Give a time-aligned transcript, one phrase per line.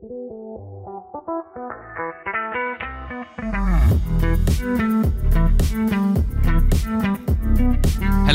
[0.00, 0.06] Hello,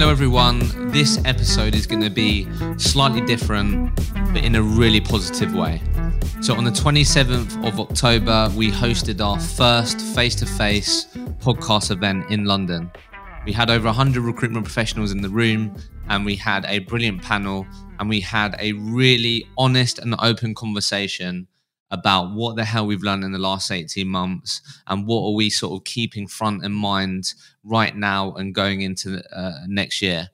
[0.10, 0.60] everyone.
[0.92, 3.96] This episode is going to be slightly different,
[4.34, 5.82] but in a really positive way.
[6.42, 11.06] So, on the 27th of October, we hosted our first face to face
[11.40, 12.92] podcast event in London.
[13.46, 15.78] We had over 100 recruitment professionals in the room,
[16.10, 17.66] and we had a brilliant panel,
[18.00, 21.48] and we had a really honest and open conversation
[21.94, 25.50] about what the hell we've learned in the last 18 months and what are we
[25.50, 30.30] sort of keeping front in mind right now and going into uh, next year.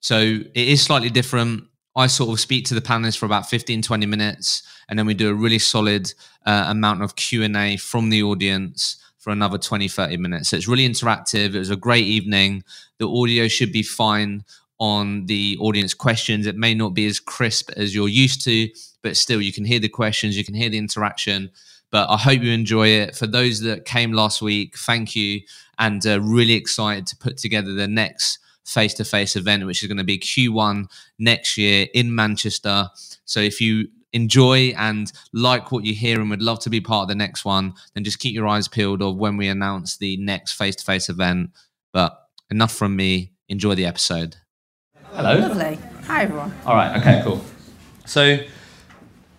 [0.00, 1.64] So it is slightly different.
[1.94, 5.12] I sort of speak to the panelists for about 15, 20 minutes, and then we
[5.12, 6.12] do a really solid
[6.46, 10.48] uh, amount of Q&A from the audience for another 20, 30 minutes.
[10.50, 11.54] So it's really interactive.
[11.54, 12.64] It was a great evening.
[12.98, 14.44] The audio should be fine
[14.78, 16.46] on the audience questions.
[16.46, 18.68] It may not be as crisp as you're used to,
[19.02, 21.50] but still you can hear the questions, you can hear the interaction.
[21.90, 23.14] But I hope you enjoy it.
[23.14, 25.40] For those that came last week, thank you.
[25.78, 29.88] And uh, really excited to put together the next face to face event, which is
[29.88, 30.86] going to be Q1
[31.18, 32.88] next year in Manchester.
[33.24, 37.02] So if you enjoy and like what you hear and would love to be part
[37.02, 40.16] of the next one, then just keep your eyes peeled of when we announce the
[40.16, 41.50] next face to face event.
[41.92, 42.18] But
[42.50, 43.32] enough from me.
[43.48, 44.36] Enjoy the episode.
[45.16, 45.34] Hello.
[45.34, 45.78] Lovely.
[46.08, 46.54] Hi, everyone.
[46.66, 46.94] All right.
[46.98, 47.22] Okay.
[47.24, 47.40] Cool.
[48.04, 48.38] So,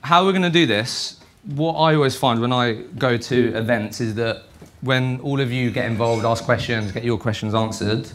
[0.01, 1.19] how we're going to do this?
[1.43, 4.45] What I always find when I go to events is that
[4.81, 8.09] when all of you get involved, ask questions, get your questions answered,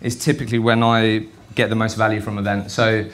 [0.00, 2.74] is typically when I get the most value from events.
[2.74, 3.08] So,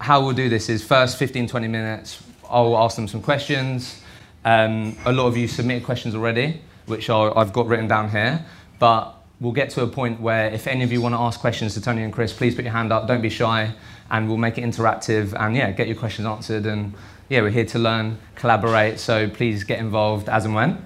[0.00, 4.02] how we'll do this is first 15, 20 minutes, I'll ask them some questions.
[4.44, 8.44] Um, a lot of you submitted questions already, which i I've got written down here,
[8.80, 11.74] but we'll get to a point where if any of you want to ask questions
[11.74, 13.72] to Toni and Chris, please put your hand up, don't be shy,
[14.10, 16.66] and we'll make it interactive and yeah, get your questions answered.
[16.66, 16.94] And
[17.28, 20.84] yeah, we're here to learn, collaborate, so please get involved as and when.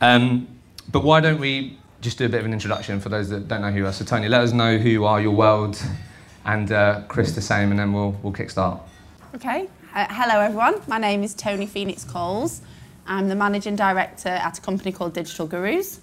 [0.00, 0.48] Um,
[0.90, 3.60] but why don't we just do a bit of an introduction for those that don't
[3.60, 3.92] know who you are?
[3.92, 5.80] So Toni, let us know who you are, your world,
[6.46, 8.80] and uh, Chris the same, and then we'll, we'll kickstart.
[9.34, 9.68] Okay.
[9.94, 10.80] Uh, hello, everyone.
[10.86, 12.62] My name is Toni Phoenix Coles.
[13.06, 16.00] I'm the managing director at a company called Digital Gurus.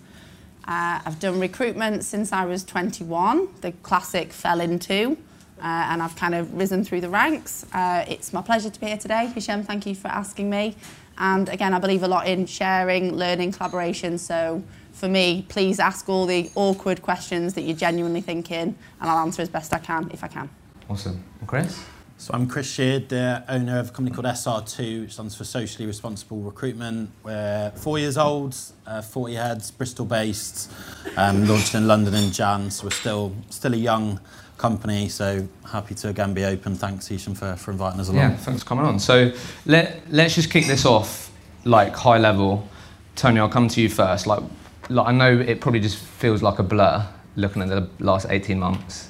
[0.68, 5.18] Uh, I've done recruitment since I was 21, the classic fell into,
[5.60, 7.66] uh, and I've kind of risen through the ranks.
[7.74, 9.32] Uh, it's my pleasure to be here today.
[9.34, 10.76] Hishem, thank you for asking me.
[11.18, 14.18] And again, I believe a lot in sharing, learning, collaboration.
[14.18, 14.62] So
[14.92, 19.42] for me, please ask all the awkward questions that you're genuinely thinking, and I'll answer
[19.42, 20.50] as best I can if I can.
[20.90, 21.24] Awesome.
[21.48, 21.82] Chris?
[22.20, 25.86] So I'm Chris Sheard, the owner of a company called SR2, which stands for Socially
[25.86, 27.12] Responsible Recruitment.
[27.22, 28.58] We're four years old,
[28.88, 30.72] uh, 40 heads, Bristol based,
[31.16, 34.20] um, launched in London in Jan, so we're still still a young
[34.58, 36.74] company, so happy to again be open.
[36.74, 38.32] Thanks, Hishem, for, for inviting us along.
[38.32, 38.98] Yeah, thanks for coming on.
[38.98, 39.32] So
[39.68, 41.32] let, let's just kick this off,
[41.66, 42.68] like high level.
[43.16, 44.26] Toni, I'll come to you first.
[44.26, 44.42] Like,
[44.90, 48.58] like I know it probably just feels like a blur looking at the last 18
[48.58, 49.07] months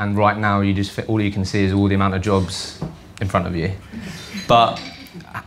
[0.00, 2.82] and right now you just all you can see is all the amount of jobs
[3.20, 3.70] in front of you.
[4.48, 4.80] But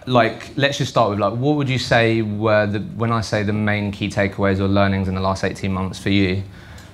[0.06, 3.44] like, let's just start with like, what would you say were the when I say
[3.44, 6.44] the main key takeaways or learnings in the last 18 months for you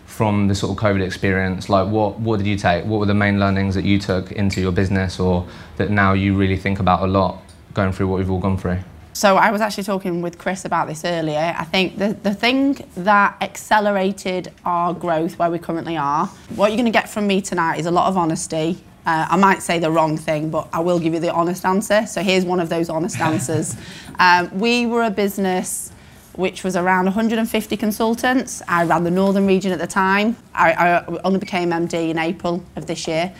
[0.06, 1.68] from the sort of COVID experience?
[1.68, 2.86] Like, what what did you take?
[2.86, 5.46] What were the main learnings that you took into your business or
[5.76, 7.41] that now you really think about a lot
[7.74, 8.80] going through what we've all gone through?
[9.19, 11.53] So I was actually talking with Chris about this earlier.
[11.57, 16.78] I think the, the thing that accelerated our growth where we currently are, what you're
[16.78, 18.78] going to get from me tonight is a lot of honesty.
[19.06, 22.06] Uh, I might say the wrong thing, but I will give you the honest answer.
[22.08, 23.75] So here's one of those honest answers.
[24.19, 25.91] Um, we were a business
[26.35, 28.62] which was around 150 consultants.
[28.69, 30.38] I ran the northern region at the time.
[30.53, 33.34] I, I only became MD in April of this year.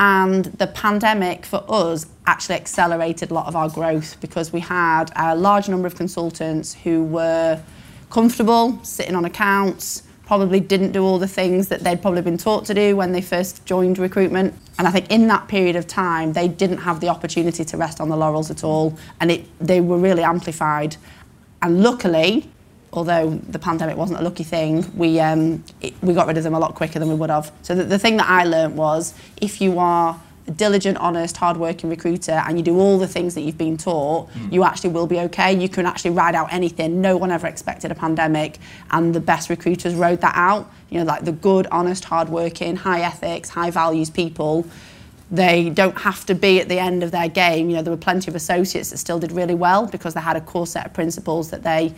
[0.00, 5.10] And the pandemic for us actually accelerated a lot of our growth because we had
[5.16, 7.60] a large number of consultants who were
[8.08, 12.64] comfortable sitting on accounts, probably didn't do all the things that they'd probably been taught
[12.66, 14.54] to do when they first joined recruitment.
[14.78, 18.00] And I think in that period of time, they didn't have the opportunity to rest
[18.00, 18.96] on the laurels at all.
[19.20, 20.96] And it, they were really amplified.
[21.60, 22.48] And luckily,
[22.92, 26.54] although the pandemic wasn't a lucky thing, we, um, it, we got rid of them
[26.54, 27.52] a lot quicker than we would have.
[27.62, 31.90] So the, the thing that I learned was if you are a diligent, honest, hardworking
[31.90, 34.52] recruiter and you do all the things that you've been taught, mm.
[34.52, 35.52] you actually will be okay.
[35.52, 37.00] You can actually ride out anything.
[37.00, 38.58] No one ever expected a pandemic,
[38.90, 40.72] and the best recruiters rode that out.
[40.88, 44.66] You know, like the good, honest, hardworking, high ethics, high values people.
[45.30, 47.68] They don't have to be at the end of their game.
[47.68, 50.36] You know, there were plenty of associates that still did really well because they had
[50.36, 51.92] a core set of principles that they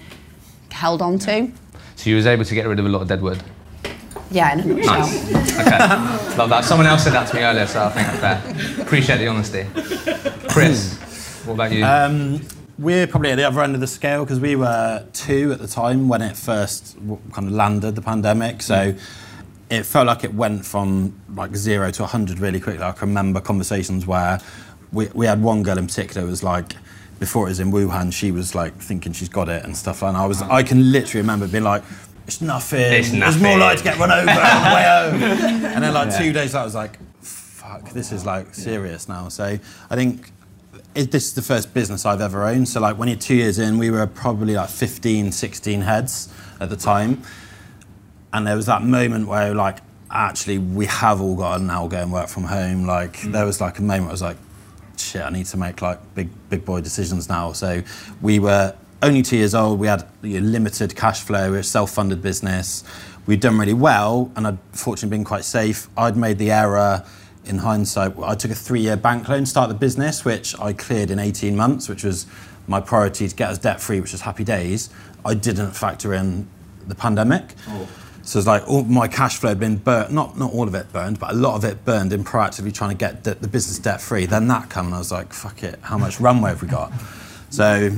[0.73, 1.51] held on to.
[1.97, 3.43] So you was able to get rid of a lot of dead wood?
[4.31, 4.99] Yeah, in a nutshell.
[5.01, 5.61] Nice.
[5.61, 6.37] okay.
[6.37, 6.65] Love that.
[6.65, 8.83] Someone else said that to me earlier, so I think that's fair.
[8.85, 9.67] Appreciate the honesty.
[10.49, 11.85] Chris, what about you?
[11.85, 12.41] Um,
[12.79, 15.67] we're probably at the other end of the scale because we were two at the
[15.67, 16.97] time when it first
[17.33, 18.63] kind of landed the pandemic.
[18.63, 18.95] So
[19.69, 22.83] it felt like it went from like zero to 100 really quickly.
[22.83, 24.41] I can remember conversations where
[24.93, 26.75] we, we had one girl in particular who was like,
[27.21, 30.03] before it was in Wuhan, she was like thinking she's got it and stuff.
[30.03, 30.51] And I was, oh.
[30.51, 31.85] I can literally remember being like,
[32.27, 32.81] it's nothing.
[32.81, 33.21] It's nothing.
[33.21, 35.65] There's more like to get run over on the way home.
[35.75, 39.29] And then like two days later, I was like, fuck, this is like serious now.
[39.29, 39.59] So
[39.91, 40.33] I think
[40.95, 42.69] it, this is the first business I've ever owned.
[42.69, 46.71] So like when you're two years in, we were probably like 15, 16 heads at
[46.71, 47.23] the time.
[48.33, 49.79] And there was that moment where like,
[50.11, 52.87] actually, we have all got to now go and work from home.
[52.87, 53.33] Like mm.
[53.33, 54.37] there was like a moment I was like,
[55.11, 57.53] shit, I need to make like big, big boy decisions now.
[57.53, 57.83] So
[58.21, 59.79] we were only two years old.
[59.79, 61.47] We had you know, limited cash flow.
[61.47, 62.85] We were a self-funded business.
[63.27, 65.89] We'd done really well, and I'd fortunately been quite safe.
[65.97, 67.05] I'd made the error
[67.45, 68.15] in hindsight.
[68.23, 71.57] I took a three-year bank loan to start the business, which I cleared in 18
[71.57, 72.27] months, which was
[72.67, 74.91] my priority to get us debt-free, which was happy days.
[75.25, 76.49] I didn't factor in
[76.87, 77.55] the pandemic.
[77.69, 77.89] Oh.
[78.31, 80.93] So it's like all my cash flow had been burnt, not, not all of it
[80.93, 83.81] burned, but a lot of it burned in proactively trying to get the, the business
[83.81, 84.25] debt free.
[84.25, 86.93] Then that came and I was like, fuck it, how much runway have we got?
[87.51, 87.91] So,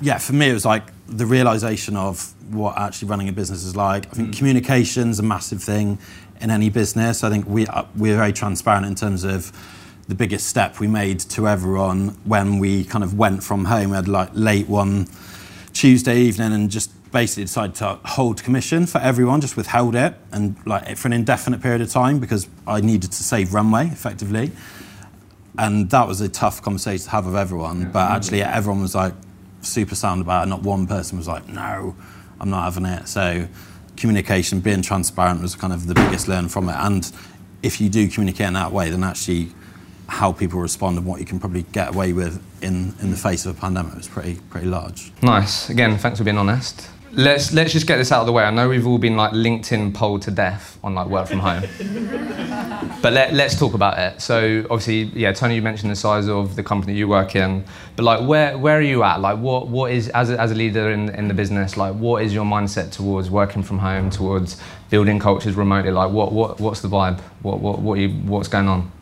[0.00, 3.76] yeah, for me, it was like the realization of what actually running a business is
[3.76, 4.06] like.
[4.06, 5.98] I think communication's a massive thing
[6.40, 7.22] in any business.
[7.22, 9.52] I think we, uh, we're very transparent in terms of
[10.08, 13.90] the biggest step we made to everyone when we kind of went from home.
[13.90, 15.08] We had like late one
[15.74, 20.54] Tuesday evening and just basically decided to hold commission for everyone, just withheld it and
[20.66, 24.52] like for an indefinite period of time because I needed to save runway effectively.
[25.56, 27.90] And that was a tough conversation to have with everyone.
[27.90, 29.14] but actually, everyone was like
[29.62, 30.50] super sound about it.
[30.50, 31.96] Not one person was like, no,
[32.38, 33.08] I'm not having it.
[33.08, 33.48] So,
[33.96, 36.76] communication, being transparent was kind of the biggest learn from it.
[36.76, 37.10] And
[37.62, 39.54] if you do communicate in that way, then actually
[40.08, 43.46] how people respond and what you can probably get away with in, in the face
[43.46, 45.12] of a pandemic was pretty pretty large.
[45.22, 45.70] Nice.
[45.70, 46.90] Again, thanks for being honest.
[47.16, 48.44] Let's let's just get this out of the way.
[48.44, 51.62] I know we've all been like LinkedIn polled to death on like work from home,
[53.00, 54.20] but let, let's talk about it.
[54.20, 57.64] So obviously, yeah, Toni, you mentioned the size of the company you work in,
[57.96, 59.22] but like where where are you at?
[59.22, 61.78] Like what what is as a, as a leader in in the business?
[61.78, 64.60] Like what is your mindset towards working from home, towards
[64.90, 65.92] building cultures remotely?
[65.92, 67.20] Like what what what's the vibe?
[67.40, 68.92] What what what you what's going on?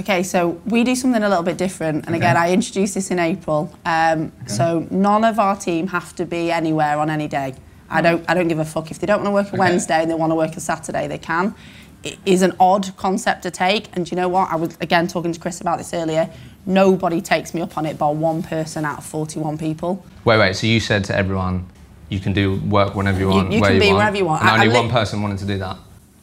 [0.00, 3.18] Okay, so we do something a little bit different, and again, I introduced this in
[3.18, 3.70] April.
[3.84, 7.54] Um, So none of our team have to be anywhere on any day.
[7.90, 8.24] I don't.
[8.28, 10.14] I don't give a fuck if they don't want to work a Wednesday and they
[10.14, 11.06] want to work a Saturday.
[11.06, 11.54] They can.
[12.02, 14.50] It is an odd concept to take, and do you know what?
[14.50, 16.30] I was again talking to Chris about this earlier.
[16.64, 20.02] Nobody takes me up on it, but one person out of 41 people.
[20.24, 20.56] Wait wait.
[20.56, 21.66] So you said to everyone.
[22.08, 24.24] You can do work whenever you want, you where can you be want, wherever you
[24.24, 24.40] want.
[24.42, 25.76] and I- only I one person wanted to do that.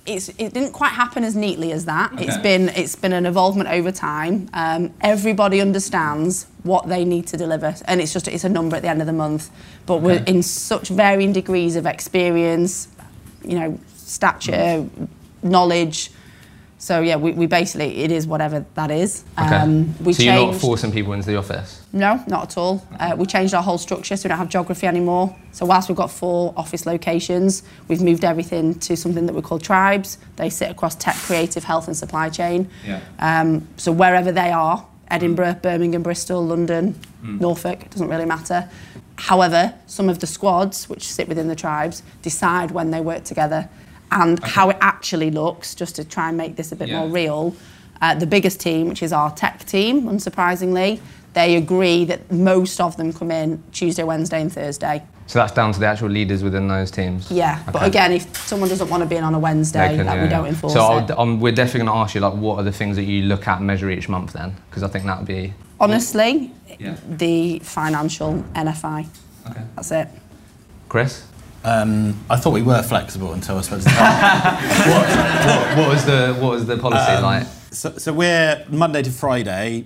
[0.08, 2.12] It's, it didn't quite happen as neatly as that.
[2.20, 4.50] It's been it's been an involvement over time.
[4.54, 8.82] Um, everybody understands what they need to deliver, and it's just it's a number at
[8.82, 9.52] the end of the month.
[9.86, 12.88] But we're in such varying degrees of experience,
[13.44, 14.88] you know, stature,
[15.44, 16.12] knowledge.
[16.80, 19.24] So yeah, we, we basically it is whatever that is.
[19.38, 19.56] Okay.
[19.56, 21.82] Um, we so you're not forcing people into the office.
[21.92, 22.86] no, not at all.
[23.00, 25.36] Uh, we changed our whole structure, so we don't have geography anymore.
[25.54, 29.58] So whilst we've got four office locations, we've moved everything to something that we call
[29.58, 30.20] tribes.
[30.36, 32.70] They sit across tech, creative, health, and supply chain.
[32.86, 33.02] Yeah.
[33.18, 38.70] Um, so wherever they are, Edinburgh, Birmingham, Bristol, London, Norfolk, it doesn't really matter.
[39.16, 43.68] However, some of the squads, which sit within the tribes, decide when they work together
[44.12, 47.00] and how it actually looks, just to try and make this a bit Yeah.
[47.00, 47.56] more real.
[48.02, 51.00] Uh, the biggest team, which is our tech team, unsurprisingly,
[51.34, 55.04] they agree that most of them come in Tuesday, Wednesday, and Thursday.
[55.28, 57.30] So that's down to the actual leaders within those teams.
[57.30, 60.16] Yeah, but again, if someone doesn't want to be in on a Wednesday, can, like,
[60.16, 61.12] yeah, we don't enforce So it.
[61.12, 63.24] I'll, um, we're definitely going to ask you like what are the things that you
[63.24, 65.54] look at and measure each month then, because I think that would be.
[65.82, 66.96] Honestly, Yeah.
[67.10, 69.08] the financial NFI.
[69.50, 69.62] Okay.
[69.76, 70.08] That's it.
[70.88, 71.24] Chris,
[71.64, 73.96] Um, I thought we were flexible until I spoke to Tom.
[74.90, 77.48] what, what was the what was the policy Um, like?
[77.72, 79.86] So, so we're Monday to Friday,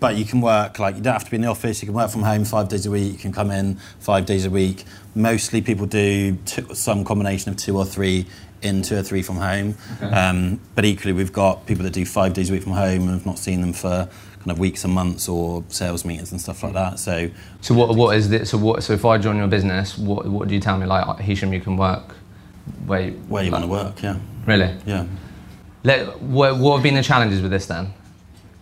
[0.00, 1.80] but you can work like you don't have to be in the office.
[1.82, 3.12] You can work from home five days a week.
[3.12, 4.84] You can come in five days a week.
[5.14, 8.26] Mostly people do two, some combination of two or three
[8.62, 9.74] in, two or three from home.
[10.00, 13.10] Um, but equally, we've got people that do five days a week from home and
[13.10, 14.08] have not seen them for
[14.44, 16.98] kind of weeks and months or sales meetings and stuff like that.
[16.98, 17.30] So
[17.62, 18.50] So what what is this?
[18.50, 18.82] So what?
[18.82, 20.84] So if I join your business, what what do you tell me?
[20.86, 22.14] Like uh, Hishem, you can work
[22.86, 24.74] where you, where you like, want to work, yeah, Really?
[24.86, 25.06] yeah.
[25.82, 27.92] Let, what, what have been the challenges with this then?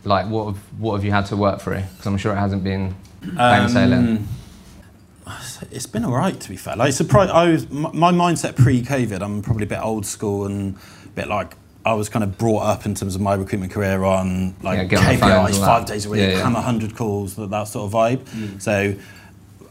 [0.05, 1.83] Like what have, what have you had to work through?
[1.83, 4.29] Because I'm sure it hasn't been plain um, sailing.
[5.71, 6.75] It's been all right, to be fair.
[6.75, 9.23] Like, surprise, I was my, my mindset pre-COVID.
[9.23, 10.75] I'm probably a bit old school and
[11.05, 14.05] a bit like I was kind of brought up in terms of my recruitment career
[14.05, 15.93] on like Yeah, get on KPIs five that.
[15.93, 16.43] days a week, Yeah, yeah.
[16.43, 18.19] hammer 100 calls, that, that sort of vibe.
[18.19, 18.63] Mm.
[18.63, 18.95] So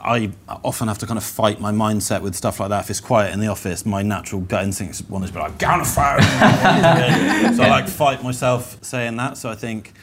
[0.03, 0.31] I
[0.63, 2.83] often have to kind of fight my mindset with stuff like that.
[2.83, 5.39] If it's quiet in the office, my natural gut instinct is one is to be
[5.39, 6.21] like, get on the phone.
[7.55, 9.37] so I like fight myself saying that.
[9.37, 9.93] So I think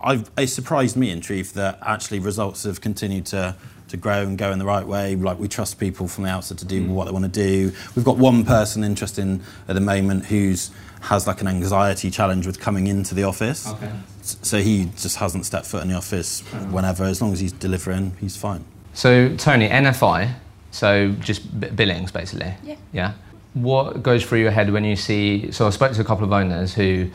[0.00, 3.56] I've, it surprised me in truth that actually results have continued to
[3.88, 5.14] to grow and go in the right way.
[5.14, 6.88] Like we trust people from the outset to do mm.
[6.88, 7.72] what they want to do.
[7.94, 10.70] We've got one person interested in at the moment who's
[11.06, 13.68] has like an anxiety challenge with coming into the office.
[13.68, 13.90] Okay.
[14.22, 17.04] So he just hasn't stepped foot in the office whenever.
[17.04, 18.64] As long as he's delivering, he's fine.
[18.92, 20.32] So Toni, NFI,
[20.70, 22.54] so just b- billings basically.
[22.64, 22.76] Yeah.
[22.92, 23.12] Yeah.
[23.54, 25.50] What goes through your head when you see?
[25.52, 27.08] So I spoke to a couple of owners who,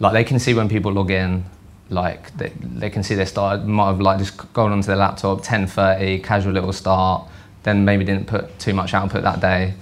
[0.00, 1.44] like, they can see when people log in,
[1.90, 5.42] like they, they can see they start might have like just gone onto their laptop,
[5.42, 7.26] 10:30, casual little start,
[7.64, 9.74] then maybe didn't put too much output that day.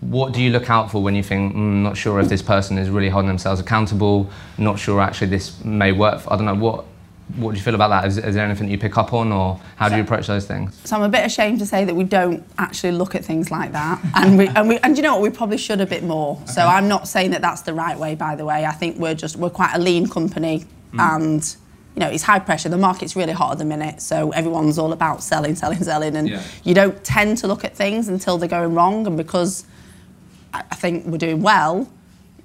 [0.00, 2.78] What do you look out for when you think, mm, not sure if this person
[2.78, 6.20] is really holding themselves accountable, not sure actually this may work?
[6.20, 6.84] For, I don't know what.
[7.36, 8.06] What do you feel about that?
[8.06, 10.78] Is, is there anything you pick up on, or how do you approach those things?
[10.84, 13.72] So I'm a bit ashamed to say that we don't actually look at things like
[13.72, 16.38] that, and we and we and you know what we probably should a bit more.
[16.46, 18.14] So I'm not saying that that's the right way.
[18.14, 20.66] By the way, I think we're just we're quite a lean company,
[20.98, 21.56] and
[21.94, 22.68] you know it's high pressure.
[22.68, 26.28] The market's really hot at the minute, so everyone's all about selling, selling, selling, and
[26.28, 26.42] Yeah.
[26.64, 29.06] you don't tend to look at things until they're going wrong.
[29.06, 29.64] And because
[30.52, 31.88] I think we're doing well,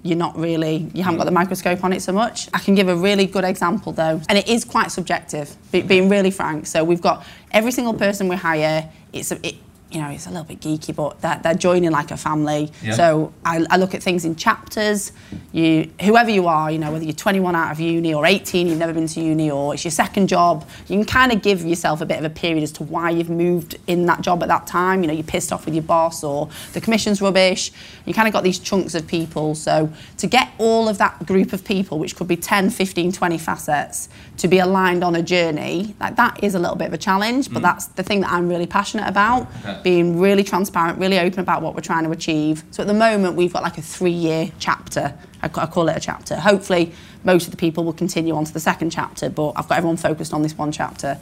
[0.02, 2.48] you're not really, you haven't got the microscope on it so much.
[2.54, 6.32] I can give a really good example though, and it is quite subjective, being really
[6.32, 6.66] frank.
[6.68, 9.56] So we've got every single person we hire, it's a, it,
[9.92, 12.72] you know, it's a little bit geeky, but they're, they're joining like a family.
[12.84, 12.94] Yeah.
[12.94, 15.12] So I, I look at things in chapters.
[15.52, 18.78] You, whoever you are, you know, whether you're 21 out of uni or 18, you've
[18.78, 22.02] never been to uni, or it's your second job, you can kind of give yourself
[22.02, 24.68] a bit of a period as to why you've moved in that job at that
[24.68, 25.02] time.
[25.02, 27.72] You know, you're pissed off with your boss, or the commission's rubbish.
[28.06, 29.56] You kind of got these chunks of people.
[29.56, 33.38] So to get all of that group of people, which could be 10, 15, 20
[33.38, 36.98] facets, to be aligned on a journey, like that is a little bit of a
[36.98, 37.52] challenge.
[37.52, 37.64] But mm.
[37.64, 39.79] that's the thing that I'm really passionate about Okay.
[39.84, 42.64] Being really transparent, really open about what we're trying to achieve.
[42.72, 45.14] So at the moment, we've got like a three-year chapter.
[45.42, 46.36] I, I call it a chapter.
[46.36, 46.94] Hopefully,
[47.24, 49.98] most of the people will continue on to the second chapter, but I've got everyone
[49.98, 51.20] focused on this one chapter.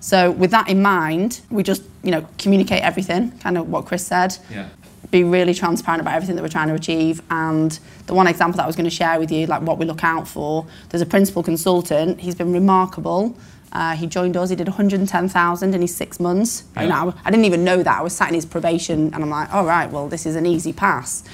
[0.00, 4.06] So with that in mind, we just you know communicate everything, kind of what Chris
[4.06, 4.36] said.
[4.50, 4.68] Yeah.
[5.10, 7.22] Be really transparent about everything that we're trying to achieve.
[7.30, 9.86] And the one example that I was going to share with you, like what we
[9.86, 12.20] look out for, there's a principal consultant.
[12.20, 13.36] He's been remarkable.
[13.74, 14.50] Uh, he joined us.
[14.50, 16.62] He did 110,000 in his six months.
[16.80, 17.98] You know, I, I didn't even know that.
[17.98, 20.46] I was sat in his probation, and I'm like, all right, well, this is an
[20.46, 21.24] easy pass.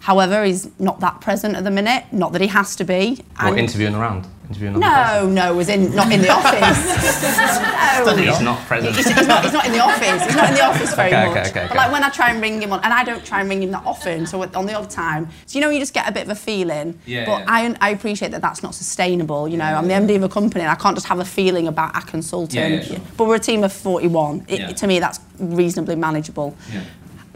[0.00, 2.04] However, he's not that present at the minute.
[2.12, 3.24] Not that he has to be.
[3.40, 4.26] Or interviewing around?
[4.48, 8.04] Interviewing another no, no, was in not in the office.
[8.04, 8.16] no.
[8.16, 8.96] He's not present.
[8.96, 10.24] He's, he's not, he's not in the office.
[10.24, 11.36] He's not in the office very Okay, much.
[11.38, 11.74] okay, okay, But okay.
[11.76, 13.70] like when I try and ring him on, and I don't try and ring him
[13.70, 16.24] that often, so on the odd time, so you know, you just get a bit
[16.24, 16.98] of a feeling.
[17.06, 17.44] Yeah, but yeah.
[17.48, 19.48] I, I appreciate that that's not sustainable.
[19.48, 21.68] You know, I'm the MD of a company, and I can't just have a feeling
[21.68, 22.54] about a consultant.
[22.54, 22.98] Yeah, yeah, sure.
[23.16, 24.44] But we're a team of 41.
[24.48, 24.72] It, Yeah.
[24.72, 26.56] To me, that's reasonably manageable.
[26.72, 26.82] Yeah.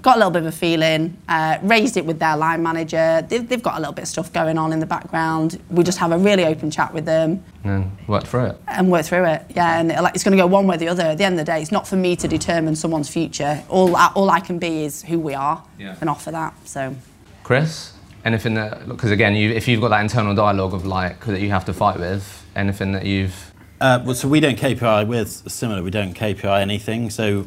[0.07, 3.27] Got a little bit of a feeling, uh, raised it with their line manager.
[3.29, 5.61] They've, they've got a little bit of stuff going on in the background.
[5.69, 8.61] We just have a really open chat with them And then worked through it.
[8.69, 9.43] and work through it.
[9.57, 11.03] Yeah, and it, like, it's going to go one way or the other.
[11.03, 13.65] At the end of the day, it's not for me to determine someone's future.
[13.69, 15.97] All I, all I can be is who we are Yeah.
[16.01, 16.55] and offer that.
[16.69, 16.95] So
[17.43, 17.93] Chris,
[18.25, 21.51] anything that, because again, you, if you've got that internal dialogue of like, that you
[21.51, 25.05] have to fight with, anything that you've, Uh, well, so we don't KPI.
[25.09, 25.83] We're similar.
[25.83, 27.11] We don't KPI anything.
[27.11, 27.45] So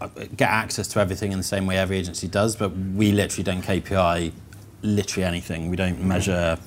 [0.00, 3.44] Uh, get access to everything in the same way every agency does, but we literally
[3.44, 4.32] don't KPI
[4.82, 5.70] literally anything.
[5.70, 6.58] We don't measure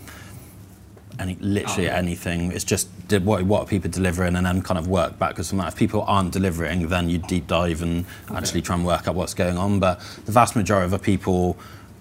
[1.19, 1.93] any literally oh.
[1.93, 2.51] anything.
[2.51, 2.89] It's just
[3.21, 5.69] what what are people delivering, and then kind of work backwards from that.
[5.69, 9.33] If people aren't delivering, then you deep dive and actually try and work out what's
[9.33, 9.79] going on.
[9.79, 11.57] But the vast majority of the people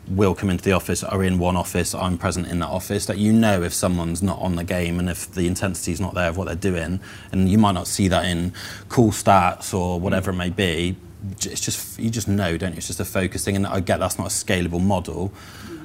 [0.09, 3.19] will come into the office, are in one office, I'm present in that office, that
[3.19, 6.37] you know if someone's not on the game and if the intensity's not there of
[6.37, 7.01] what they're doing,
[7.33, 8.53] and you might not see that in
[8.89, 10.97] cool stats or whatever it may be,
[11.33, 12.79] it's just, you just know, don't you?
[12.79, 15.33] It's just a focus thing, and I get that's not a scalable model,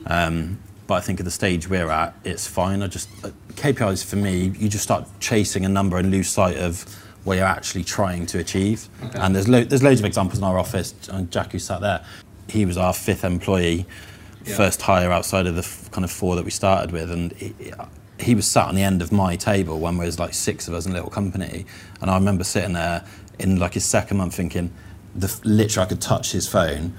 [0.06, 2.82] um, but I think at the stage we're at, it's fine.
[2.82, 6.58] I just, uh, KPIs for me, you just start chasing a number and lose sight
[6.58, 6.84] of
[7.24, 8.88] what you're actually trying to achieve.
[9.14, 12.04] And there's, lo- there's loads of examples in our office, and Jack who sat there,
[12.48, 13.86] he was our fifth employee,
[14.44, 17.54] first hire outside of the f- kind of four that we started with, and he,
[18.20, 20.74] he was sat on the end of my table when there was like six of
[20.74, 21.66] us in a little company,
[22.02, 23.06] and I remember sitting there
[23.40, 24.74] in like his second month thinking,
[25.16, 26.94] the literally I could touch his phone.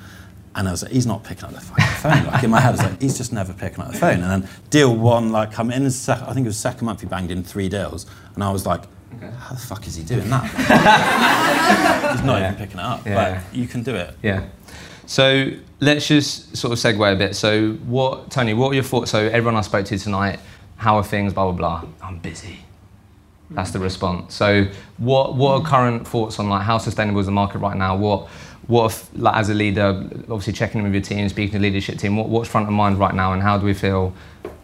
[0.54, 2.26] And I was like, he's not picking up the fucking phone.
[2.26, 4.20] Like in my head, I was like, he's just never picking up the phone.
[4.22, 7.06] And then deal one, like come in, sec- I think it was second month, he
[7.06, 8.04] banged in three deals.
[8.34, 8.82] And I was like,
[9.38, 10.44] how the fuck is he doing that?
[12.16, 13.06] he's not even picking it up.
[13.06, 13.42] Yeah.
[13.46, 14.14] But you can do it.
[14.22, 14.44] yeah.
[15.06, 15.50] So
[15.80, 17.34] let's just sort of segue a bit.
[17.34, 18.54] So what, Toni?
[18.54, 19.10] What are your thoughts?
[19.10, 20.38] So everyone I spoke to tonight,
[20.76, 21.32] how are things?
[21.34, 21.88] Blah blah blah.
[22.02, 22.60] I'm busy.
[23.54, 24.34] That's the response.
[24.34, 24.66] So
[24.98, 27.96] what what are current thoughts on like how sustainable is the market right now?
[27.96, 28.28] What
[28.66, 29.88] what if, like as a leader,
[30.28, 32.72] obviously checking in with your team, speaking to the leadership team, what, what's front of
[32.72, 34.14] mind right now, and how do we feel?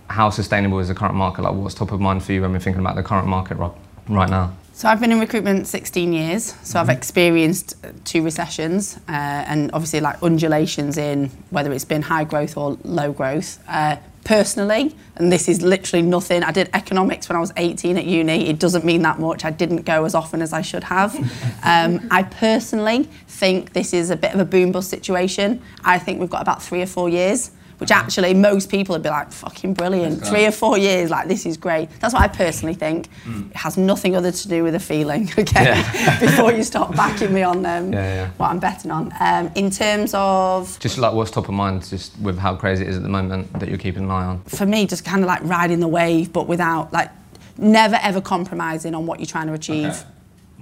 [0.09, 1.43] How sustainable is the current market?
[1.43, 3.73] Like what's top of mind for you when we're thinking about the current market right,
[4.09, 4.55] right now?
[4.73, 6.45] So I've been in recruitment 16 years.
[6.45, 6.79] So Mm-hmm.
[6.79, 12.57] I've experienced two recessions uh, and obviously like undulations in whether it's been high growth
[12.57, 13.59] or low growth.
[13.67, 13.97] Uh,
[14.29, 16.45] personally, and this is literally nothing.
[16.45, 18.47] I did economics when I was 18 at uni.
[18.47, 19.43] It doesn't mean that much.
[19.43, 21.19] I didn't go as often as I should have.
[21.65, 25.61] Um, I personally think this is a bit of a boom bust situation.
[25.85, 27.51] I think we've got about three or four years.
[27.79, 30.27] Which actually most people would be like, fucking brilliant.
[30.27, 31.89] Three or four years, like this is great.
[32.01, 33.09] That's what I personally think.
[33.27, 35.83] It has nothing other to do with a feeling, okay?
[36.21, 38.31] Before you start backing me on um, Yeah, yeah.
[38.37, 39.13] what I'm betting on.
[39.21, 42.89] Um, in terms of Just like what's top of mind, just with how crazy it
[42.89, 44.41] is at the moment that you're keeping an eye on.
[44.43, 47.11] for me, just kind of like riding the wave, but without like
[47.57, 50.05] never ever compromising on what you're trying to achieve.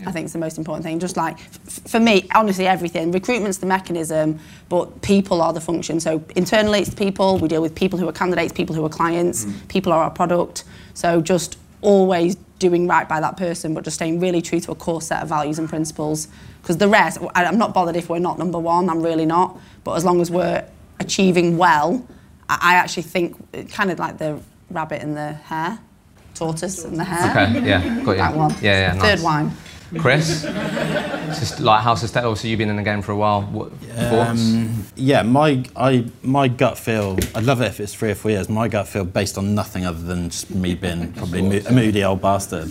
[0.05, 0.99] I think it's the most important thing.
[0.99, 3.13] Just like f- for me, honestly, everything.
[3.13, 4.39] Recruitment's the mechanism,
[4.69, 6.01] but people are the function.
[6.01, 7.39] So internally, it's the people.
[7.39, 9.45] We deal with people who are candidates, people who are clients.
[9.45, 9.67] Mm-hmm.
[9.69, 10.65] People are our product.
[10.95, 14.75] So just always doing right by that person, but just staying really true to a
[14.75, 16.29] core set of values and principles.
[16.61, 18.91] Because the rest, I'm not bothered if we're not number one.
[18.91, 19.59] I'm really not.
[19.85, 20.67] But as long as we're
[21.01, 22.07] achieving well,
[22.49, 25.79] I I actually think uh, kind of like the rabbit and the hare,
[26.35, 27.31] tortoise and the hare.
[27.57, 28.17] Okay, yeah, got you.
[28.19, 28.51] That one.
[28.61, 29.23] Yeah, yeah, Third nice.
[29.23, 29.51] wine.
[29.99, 32.37] Chris, just like how sustainable.
[32.37, 33.43] So you've been in the game for a while.
[33.43, 34.41] What thoughts?
[34.55, 37.19] Um, yeah, my I my gut feel.
[37.35, 38.49] I'd love it if it's three or four years.
[38.49, 42.03] My gut feel, based on nothing other than just me being probably mo- a moody
[42.05, 42.71] old bastard,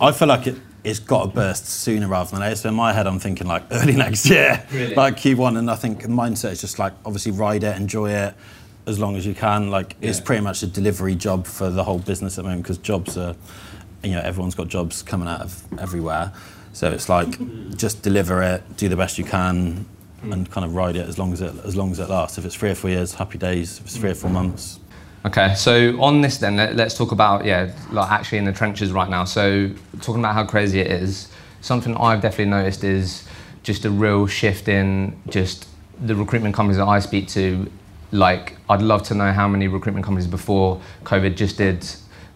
[0.00, 0.56] I feel like it.
[0.84, 2.56] It's got to burst sooner rather than later.
[2.56, 4.66] So in my head, I'm thinking like early next year,
[4.96, 5.56] like Q1.
[5.56, 8.34] And I think mindset is just like obviously ride it, enjoy it
[8.88, 9.70] as long as you can.
[9.70, 12.78] Like it's pretty much a delivery job for the whole business at the moment because
[12.78, 13.36] jobs are,
[14.02, 16.32] you know, everyone's got jobs coming out of everywhere.
[16.72, 17.38] So it's like
[17.76, 19.86] just deliver it, do the best you can,
[20.22, 22.38] and kind of ride it as long as it as long as it lasts.
[22.38, 23.78] If it's three or four years, happy days.
[23.78, 24.34] If it's three or four mm.
[24.34, 24.80] months,
[25.24, 28.90] Okay, so on this then, let, us talk about yeah, like actually in the trenches
[28.90, 29.24] right now.
[29.24, 29.70] So
[30.00, 31.28] talking about how crazy it is,
[31.60, 33.24] something I've definitely noticed is
[33.62, 35.68] just a real shift in just
[36.04, 37.70] the recruitment companies that I speak to.
[38.10, 41.86] Like, I'd love to know how many recruitment companies before COVID just did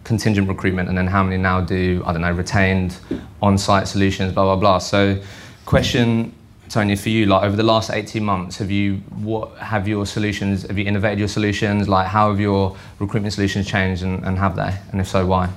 [0.07, 2.97] contingent recruitment, and then how many now do I don't know retained
[3.41, 4.77] on-site solutions, blah blah blah.
[4.79, 5.21] So,
[5.65, 6.33] question
[6.69, 10.63] Toni, for you, like over the last 18 months, have you what have your solutions?
[10.63, 11.87] Have you innovated your solutions?
[11.89, 14.73] Like, how have your recruitment solutions changed, and, and have they?
[14.91, 15.49] And if so, why?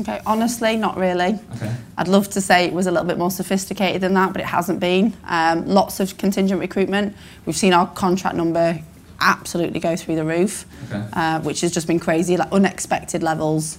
[0.00, 1.38] Okay, honestly, not really.
[1.56, 1.74] Okay.
[1.96, 4.46] I'd love to say it was a little bit more sophisticated than that, but it
[4.46, 5.12] hasn't been.
[5.24, 7.16] Um, lots of contingent recruitment.
[7.44, 8.80] We've seen our contract number
[9.20, 10.64] absolutely go through the roof,
[11.12, 13.78] uh, which has just been crazy, like unexpected levels.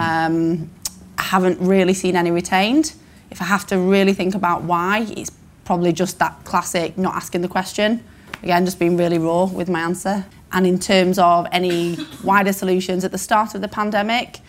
[0.00, 0.70] Um,
[1.18, 2.94] I haven't really seen any retained.
[3.30, 5.30] If I have to really think about why, it's
[5.64, 8.02] probably just that classic not asking the question.
[8.42, 10.26] Again, just being really raw with my answer.
[10.52, 14.40] And in terms of any wider solutions, at the start of the pandemic,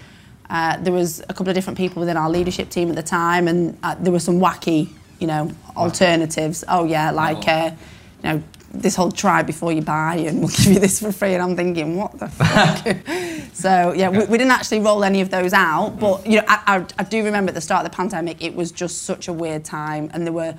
[0.50, 3.48] uh, there was a couple of different people within our leadership team at the time,
[3.48, 6.64] and uh, there were some wacky, you know, alternatives.
[6.68, 7.72] Oh yeah, like uh,
[8.24, 8.44] you know,
[8.82, 11.34] this whole try before you buy, and we'll give you this for free.
[11.34, 12.98] And I'm thinking, what the fuck?
[13.54, 16.78] so yeah, we, we didn't actually roll any of those out, but you know, I,
[16.78, 19.34] I, I do remember at the start of the pandemic, it was just such a
[19.34, 20.56] weird time, and there were.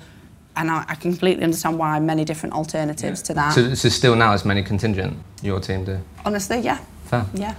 [0.59, 3.53] And I, I completely understand why many different alternatives to that.
[3.53, 5.99] So, so still now, as many contingent your team do.
[6.25, 7.27] Honestly, yeah, Fair.
[7.35, 7.53] yeah.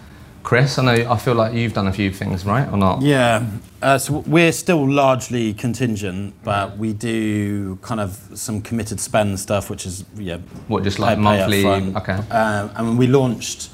[0.49, 1.11] Chris, I know.
[1.13, 3.03] I feel like you've done a few things, right, or not?
[3.03, 3.45] Yeah,
[3.83, 9.69] uh, so we're still largely contingent, but we do kind of some committed spend stuff,
[9.69, 10.39] which is yeah.
[10.69, 12.15] What, just like monthly- okay.
[12.31, 13.69] Um, and we launched.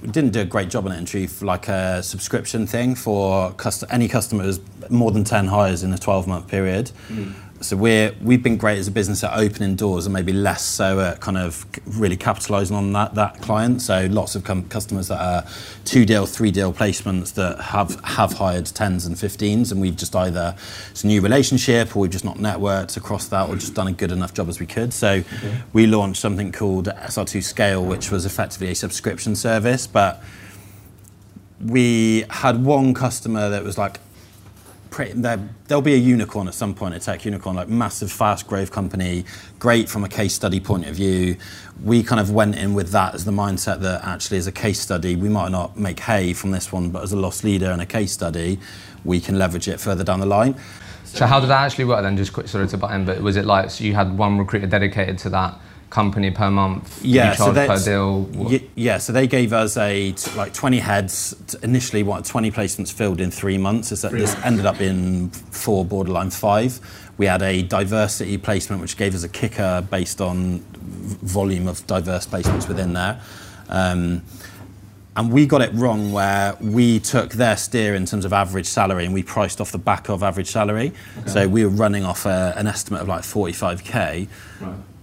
[0.00, 3.50] We didn't do a great job on it in truth, like a subscription thing for
[3.54, 6.92] cust- any customers more than ten hires in a twelve-month period.
[7.60, 11.00] So we're we've been great as a business at opening doors and maybe less so
[11.00, 13.82] at kind of really capitalising on that that client.
[13.82, 15.44] So lots of com- customers that are
[15.84, 20.14] two deal, three deal placements that have have hired tens and fifteens, and we've just
[20.14, 20.54] either
[20.92, 23.92] it's a new relationship or we've just not networked across that or just done a
[23.92, 24.92] good enough job as we could.
[24.92, 25.24] So
[25.72, 30.22] we launched something called SR2 Scale, which was effectively a subscription service, but
[31.60, 33.98] we had one customer that was like
[35.06, 39.24] there'll be a unicorn at some point, a tech unicorn, like massive, fast growth company,
[39.58, 41.36] great from a case study point of view.
[41.82, 44.80] We kind of went in with that as the mindset that actually, as a case
[44.80, 47.80] study, we might not make hay from this one, but as a lost leader and
[47.80, 48.58] a case study,
[49.04, 50.54] we can leverage it further down the line.
[51.04, 52.16] So how did that actually work then?
[52.16, 54.66] Just quick, sorry to butt in, but was it like so you had one recruiter
[54.66, 55.58] dedicated to that
[55.90, 57.02] company per month?
[57.04, 58.22] Yeah, so charge per deal.
[58.22, 62.02] What- yeah, so they gave us a t- like 20 heads initially.
[62.02, 63.90] What 20 placements filled in three months.
[63.90, 66.78] This, this ended up in four, borderline five.
[67.16, 70.60] We had a diversity placement, which gave us a kicker based on
[71.22, 73.20] volume of diverse placements within there.
[73.68, 74.22] Um,
[75.16, 79.04] and we got it wrong where we took their steer in terms of average salary
[79.04, 80.92] and we priced off the back of average salary.
[81.26, 84.28] So we were running off a, an estimate of like 45k.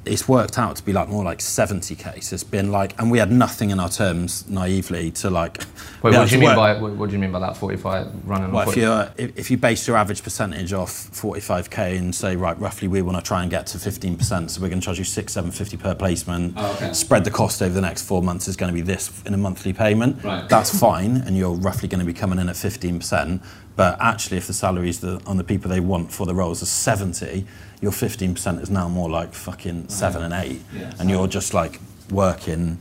[0.05, 2.23] It's worked out to be like more like 70k.
[2.23, 5.59] So it's been like, and we had nothing in our terms naively to like.
[6.03, 7.57] Wait, what do you mean work- by what, do you mean by that?
[7.57, 8.51] Forty-five running.
[8.51, 8.81] well, on if 40?
[8.81, 13.01] you if, if you base your average percentage off 45k and say right, roughly we
[13.01, 15.51] want to try and get to 15%, so we're going to charge you six, seven
[15.51, 16.53] fifty per placement.
[16.57, 16.93] Oh, okay.
[16.93, 19.37] Spread the cost over the next four months is going to be this in a
[19.37, 20.23] monthly payment.
[20.23, 20.47] Right.
[20.49, 23.41] That's fine, and you're roughly going to be coming in at 15%.
[23.75, 27.45] But actually, if the salaries on the people they want for the roles are 70,
[27.81, 30.93] your 15% is now more like fucking seven and eight, Yeah.
[30.99, 31.79] and you're just like
[32.11, 32.77] working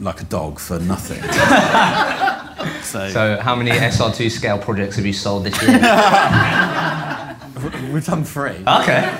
[0.00, 1.22] like a dog for nothing.
[2.82, 5.70] so, So, how many SR2 scale projects have you sold this year?
[7.92, 8.62] we've done three.
[8.66, 9.14] okay.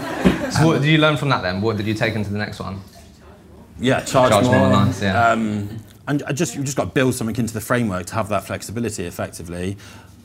[0.51, 1.61] So, what did you learn from that then?
[1.61, 2.81] What did you take into the next one?
[3.79, 4.71] Yeah, charge, Charge more, more.
[4.71, 5.31] nice, yeah.
[5.31, 5.69] Um,
[6.09, 8.45] and I just you just got to build something into the framework to have that
[8.45, 9.77] flexibility effectively.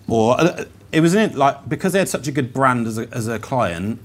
[0.08, 3.08] Or uh, it was in like because they had such a good brand as a,
[3.12, 4.00] as a client.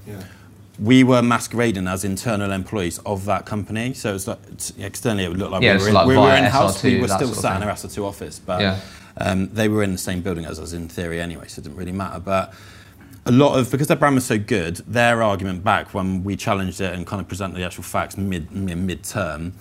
[0.79, 4.37] We were masquerading as internal employees of that company, so it's like
[4.77, 6.83] externally it would look like Yeah, we were in, like we were in house, SR2,
[6.83, 8.79] We were still sat in our SR2 office, but Yeah.
[9.17, 11.77] um, they were in the same building as us in theory anyway, so it didn't
[11.77, 12.19] really matter.
[12.19, 12.53] But
[13.25, 16.79] a lot of because their brand was so good, their argument back when we challenged
[16.79, 19.53] it and kind of presented the actual facts mid mid term,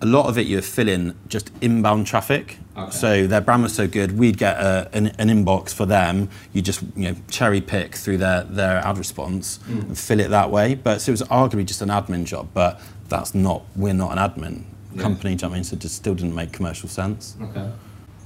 [0.00, 2.58] a lot of it you were filling just inbound traffic.
[2.76, 2.90] Okay.
[2.90, 6.28] So their brand was so good, we'd get a, an, an inbox for them.
[6.52, 9.78] You just you know cherry pick through their their ad response hmm.
[9.78, 10.74] and fill it that way.
[10.74, 14.18] But so it was arguably just an admin job, but that's not we're not an
[14.18, 15.02] admin Yeah.
[15.02, 15.34] company.
[15.34, 15.64] Do you know I mean?
[15.64, 17.36] So it just still didn't make commercial sense.
[17.42, 17.68] Okay.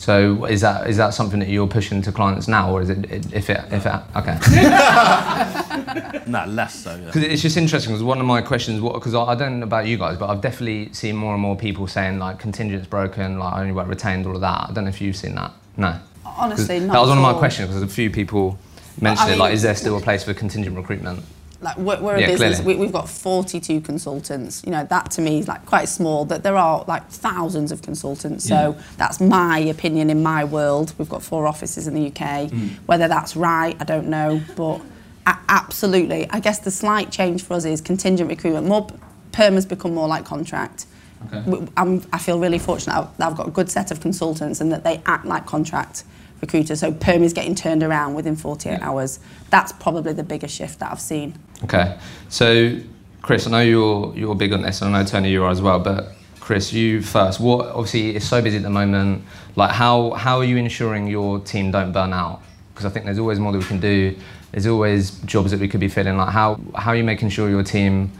[0.02, 3.32] So, is that is that something that you're pushing to clients now, or is it
[3.32, 4.36] if it if it okay?
[6.26, 6.96] No, less so.
[6.96, 7.06] Yeah.
[7.06, 7.92] Because it's just interesting.
[7.92, 10.40] Because one of my questions, because I, I don't know about you guys, but I've
[10.40, 14.26] definitely seen more and more people saying like contingent's broken, like I only work retained,
[14.26, 14.70] all of that.
[14.70, 15.52] I don't know if you've seen that.
[15.76, 15.96] No.
[16.24, 18.58] Honestly, not That was one of my questions because a few people
[19.00, 19.38] mentioned I it.
[19.38, 21.22] Like, is there still a place for contingent recruitment?
[21.62, 22.60] Like we're, we're a business.
[22.60, 22.74] clearly.
[22.76, 24.62] We, we've got 42 consultants.
[24.64, 26.24] You know that to me is like quite small.
[26.24, 28.44] That there are like thousands of consultants.
[28.48, 30.92] So that's my opinion in my world.
[30.98, 32.50] We've got four offices in the UK.
[32.50, 32.70] Mm.
[32.86, 34.40] Whether that's right, I don't know.
[34.56, 34.80] But
[35.26, 38.66] a- absolutely, I guess the slight change for us is contingent recruitment.
[38.66, 38.88] More
[39.30, 40.86] perm has become more like contract.
[41.26, 41.40] Okay.
[41.48, 44.72] W- I'm, I feel really fortunate that I've got a good set of consultants and
[44.72, 46.02] that they act like contract
[46.42, 46.80] recruiters.
[46.80, 48.78] So perm is getting turned around within 48 Yeah.
[48.88, 49.18] hours.
[49.48, 51.34] That's probably the biggest shift that I've seen.
[51.64, 51.96] Okay.
[52.28, 52.76] So,
[53.22, 55.62] Chris, I know you're you're big on this, and I know Toni you are as
[55.62, 55.78] well.
[55.78, 57.40] But Chris, you first.
[57.40, 59.22] What obviously it's so busy at the moment.
[59.56, 62.42] Like, how how are you ensuring your team don't burn out?
[62.74, 64.14] Because I think there's always more that we can do.
[64.50, 66.16] There's always jobs that we could be filling.
[66.16, 68.10] Like, how how are you making sure your team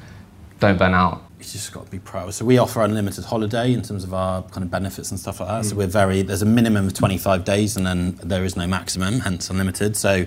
[0.60, 1.22] don't burn out?
[1.46, 2.32] You just got to be proud.
[2.34, 5.48] So we offer unlimited holiday in terms of our kind of benefits and stuff like
[5.48, 5.62] that.
[5.64, 5.70] Mm.
[5.70, 9.20] So we're very there's a minimum of 25 days and then there is no maximum,
[9.20, 9.96] hence unlimited.
[9.96, 10.26] So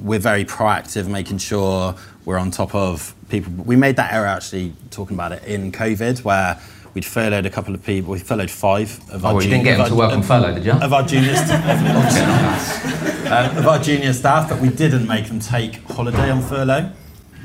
[0.00, 1.94] we're very proactive, making sure
[2.24, 3.52] we're on top of people.
[3.64, 6.60] We made that error actually talking about it in COVID where.
[6.94, 8.12] We'd furloughed a couple of people.
[8.12, 10.54] We furloughed five of Oh, our well, you didn't get them to work on furlough,
[10.54, 10.72] did you?
[10.72, 13.50] Of our junior, st- obviously not.
[13.50, 16.90] Um, of our junior staff, but we didn't make them take holiday on furlough.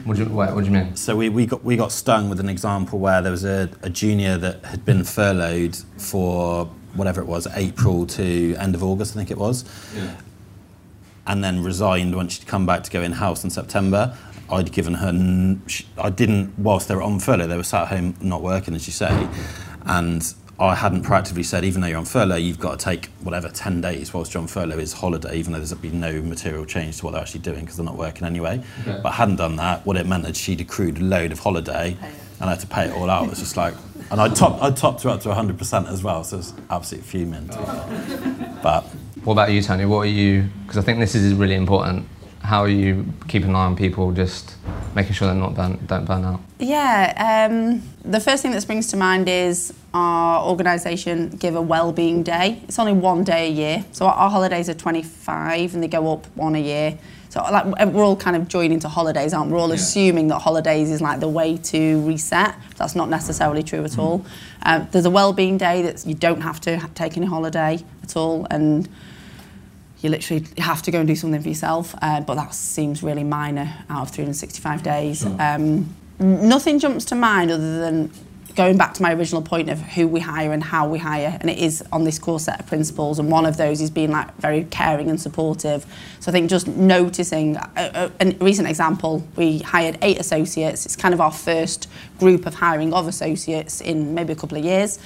[0.06, 0.96] What do you, what, what do you mean?
[0.96, 3.90] So we, we got we got stung with an example where there was a, a
[3.90, 9.20] junior that had been furloughed for whatever it was, April to end of August, I
[9.20, 9.64] think it was,
[9.96, 10.16] Yeah.
[11.26, 14.18] and then resigned when she'd come back to go in house in September.
[14.50, 15.62] I'd given her, n-
[15.98, 18.86] I didn't, whilst they were on furlough, they were sat at home not working, as
[18.88, 19.30] you say,
[19.86, 20.22] and
[20.68, 23.82] I hadn't proactively said, even though you're on furlough, you've got to take whatever 10
[23.82, 27.06] days whilst you're on furlough is holiday, even though there's been no material change to
[27.06, 28.62] what they're actually doing because they're not working anyway.
[28.82, 29.00] Okay.
[29.02, 29.86] But I hadn't done that.
[29.86, 31.98] What it meant is she'd accrued a load of holiday
[32.40, 33.26] and I had to pay it all out.
[33.26, 33.74] It was just like,
[34.10, 37.10] and I topped, I topped her up to 100% as well, so it was absolutely
[37.10, 37.48] fuming.
[37.50, 38.46] To be.
[38.62, 38.84] But
[39.24, 39.86] What about you, Toni?
[39.86, 40.50] What are you?
[40.64, 42.08] Because I think this is really important.
[42.42, 44.56] How are you keeping an eye on people, just
[44.96, 46.42] making sure they're not burn, don't burn out?
[46.60, 52.24] Yeah, um, the first thing that springs to mind is our organisation give a wellbeing
[52.24, 52.62] day.
[52.64, 56.14] It's only one day a year, so our, our holidays are 25 and they go
[56.14, 56.98] up one a year.
[57.30, 59.54] So like we're all kind of joining into holidays, aren't we?
[59.54, 59.76] We're all Yeah.
[59.76, 62.56] assuming that holidays is like the way to reset.
[62.78, 64.26] That's not necessarily true at all.
[64.64, 68.48] Um, there's a wellbeing day that you don't have to take any holiday at all,
[68.52, 68.88] and
[70.02, 71.96] you literally have to go and do something for yourself.
[72.02, 75.20] Uh, but that seems really minor out of 365 days.
[75.22, 75.36] Sure.
[75.40, 78.12] Um, nothing jumps to mind other than
[78.56, 81.50] going back to my original point of who we hire and how we hire, and
[81.50, 83.20] it is on this core set of principles.
[83.20, 85.86] And one of those is being like very caring and supportive.
[86.20, 90.86] So I think just noticing a, a, a recent example, we hired eight associates.
[90.86, 91.88] It's kind of our first
[92.20, 95.00] group of hiring of associates in maybe a couple of years.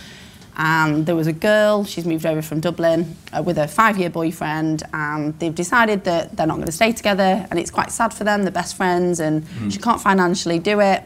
[0.58, 4.10] And there was a girl, she's moved over from Dublin uh, with a five year
[4.10, 7.45] boyfriend, and they've decided that they're not going to stay together.
[7.49, 9.71] And it's quite sad for them, they're best friends, and mm.
[9.71, 11.03] she can't financially do it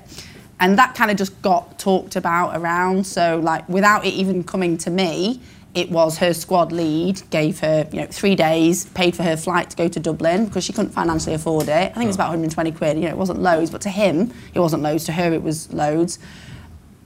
[0.59, 3.05] and that kind of just got talked about around.
[3.05, 5.41] So like without it even coming to me
[5.75, 9.69] it was her squad lead gave her you know three days paid for her flight
[9.69, 11.69] to go to dublin because she couldn't financially afford it.
[11.69, 14.33] I think it was about 120 quid you know it wasn't loads but to him
[14.53, 16.19] it wasn't loads to her it was loads.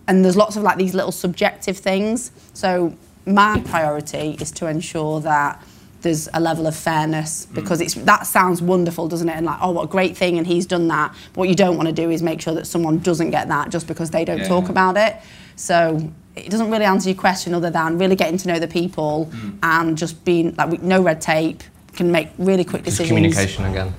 [0.08, 2.32] And there's lots of like these little subjective things.
[2.54, 5.64] So my priority is to ensure that
[6.04, 9.36] there's a level of fairness because it's that sounds wonderful, doesn't it?
[9.36, 11.16] And like, oh, what a great thing, and he's done that.
[11.34, 13.70] But what you don't want to do is make sure that someone doesn't get that
[13.70, 14.48] just because they don't yeah.
[14.48, 15.16] talk about it.
[15.56, 19.30] So it doesn't really answer your question other than really getting to know the people
[19.32, 19.58] mm.
[19.64, 21.64] and just being like no red tape
[21.94, 23.10] can make really quick decisions.
[23.10, 23.94] communication again.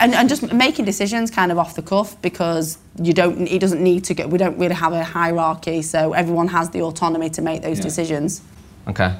[0.00, 3.82] And, and just making decisions kind of off the cuff because you don't it doesn't
[3.82, 7.40] need to get we don't really have a hierarchy so everyone has the autonomy to
[7.40, 7.84] make those yeah.
[7.84, 8.42] decisions
[8.86, 9.18] okay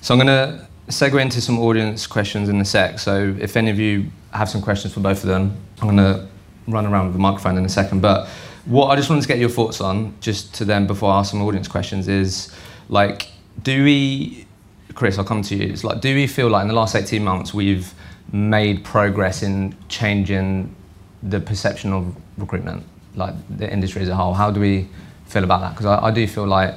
[0.00, 2.98] so i'm going to segue into some audience questions in a sec.
[2.98, 6.28] So if any of you have some questions for both of them, I'm going to
[6.68, 8.00] run around with the microphone in a second.
[8.00, 8.28] But
[8.66, 11.30] what I just wanted to get your thoughts on, just to them before I ask
[11.30, 12.54] some audience questions, is
[12.88, 13.28] like,
[13.62, 14.46] do we,
[14.94, 15.72] Chris, I'll come to you.
[15.72, 17.92] It's like, do we feel like in the last 18 months we've
[18.32, 20.74] made progress in changing
[21.22, 24.34] the perception of recruitment, like the industry as a whole?
[24.34, 24.88] How do we
[25.26, 25.70] feel about that?
[25.70, 26.74] Because I, I do feel like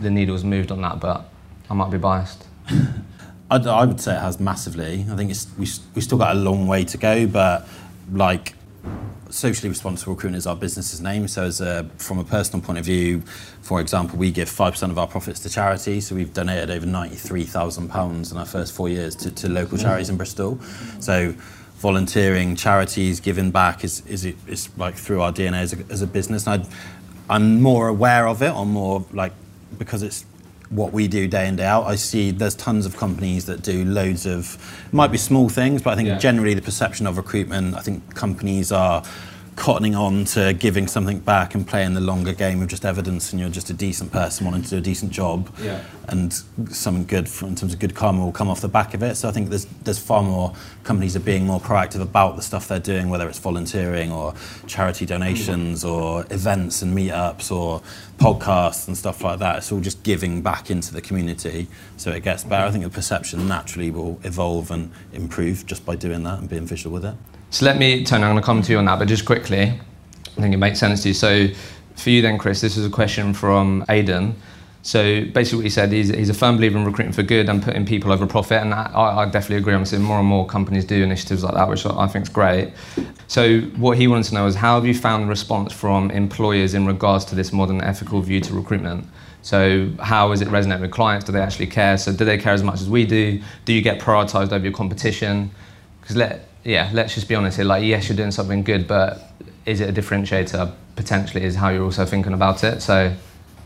[0.00, 1.28] the needle's moved on that, but
[1.70, 2.46] I might be biased.
[3.52, 5.04] I, I would say it has massively.
[5.10, 7.68] I think it's we we still got a long way to go, but
[8.10, 8.54] like
[9.28, 11.28] socially responsible recruitment is our business's name.
[11.28, 13.20] So, as a, from a personal point of view,
[13.60, 16.00] for example, we give five percent of our profits to charity.
[16.00, 19.76] So we've donated over ninety-three thousand pounds in our first four years to, to local
[19.76, 19.82] mm.
[19.82, 20.58] charities in Bristol.
[21.00, 21.34] So
[21.76, 26.06] volunteering, charities, giving back is is, is like through our DNA as a, as a
[26.06, 26.46] business.
[26.46, 29.32] And i I'm more aware of it, or more like
[29.78, 30.24] because it's
[30.72, 31.84] what we do day in day out.
[31.84, 34.56] I see there's tons of companies that do loads of
[34.90, 36.18] might be small things, but I think yeah.
[36.18, 37.76] generally the perception of recruitment.
[37.76, 39.04] I think companies are
[39.56, 43.40] cottoning on to giving something back and playing the longer game of just evidence and
[43.40, 45.54] you're just a decent person wanting to do a decent job.
[45.60, 45.82] Yeah.
[46.08, 46.32] and
[46.70, 49.14] something good for, in terms of good karma will come off the back of it.
[49.16, 52.68] So I think there's there's far more companies are being more proactive about the stuff
[52.68, 54.34] they're doing whether it's volunteering or
[54.66, 55.90] charity donations mm.
[55.90, 57.82] or events and meetups or
[58.18, 59.58] podcasts and stuff like that.
[59.58, 61.68] It's all just giving back into the community.
[61.96, 62.66] So it gets better.
[62.66, 66.66] I think the perception naturally will evolve and improve just by doing that and being
[66.66, 67.14] visual with it
[67.52, 69.60] so let me, Toni, I'm going to come to you on that, but just quickly,
[69.60, 71.14] I think it makes sense to you.
[71.14, 71.48] So
[71.96, 74.34] for you then, Chris, this is a question from Aidan.
[74.80, 77.84] So basically, what he said, he's, a firm believer in recruiting for good and putting
[77.84, 79.74] people over profit, and I, I definitely agree.
[79.74, 82.72] I'm seeing more and more companies do initiatives like that, which I think is great.
[83.28, 86.72] So what he wanted to know is how have you found the response from employers
[86.72, 89.06] in regards to this modern ethical view to recruitment?
[89.42, 91.26] So how is it resonating with clients?
[91.26, 91.98] Do they actually care?
[91.98, 93.42] So do they care as much as we do?
[93.66, 95.50] Do you get prioritised over your competition?
[96.00, 97.66] Because let yeah, let's just be honest here.
[97.66, 99.32] Like, yes, you're doing something good, but
[99.66, 100.72] is it a differentiator?
[100.94, 102.82] Potentially, is how you're also thinking about it.
[102.82, 103.14] So,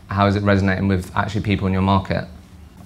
[0.09, 2.25] how is it resonating with actually people in your market?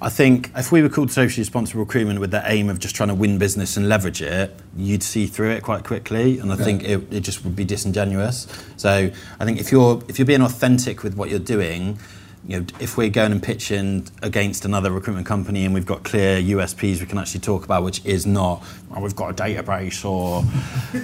[0.03, 3.09] I think if we were called socially responsible recruitment with the aim of just trying
[3.09, 6.63] to win business and leverage it, you'd see through it quite quickly, and I yeah.
[6.63, 8.47] think it, it just would be disingenuous.
[8.77, 11.99] So I think if you're if you're being authentic with what you're doing,
[12.47, 16.41] you know, if we're going and pitching against another recruitment company and we've got clear
[16.41, 18.63] USPs we can actually talk about, which is not,
[18.95, 20.41] oh, we've got a database or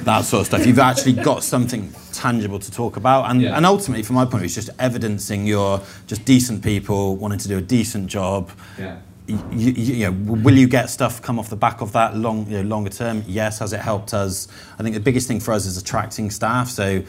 [0.03, 0.65] that sort of stuff.
[0.65, 3.29] You've actually got something tangible to talk about.
[3.29, 3.55] And, yeah.
[3.55, 7.39] and ultimately, from my point of view, it's just evidencing you're just decent people wanting
[7.39, 8.49] to do a decent job.
[8.79, 8.99] Yeah.
[9.27, 12.47] You, you, you, know, will you get stuff come off the back of that long,
[12.47, 13.23] you know, longer term?
[13.27, 13.59] Yes.
[13.59, 14.47] Has it helped us?
[14.79, 16.69] I think the biggest thing for us is attracting staff.
[16.69, 17.03] So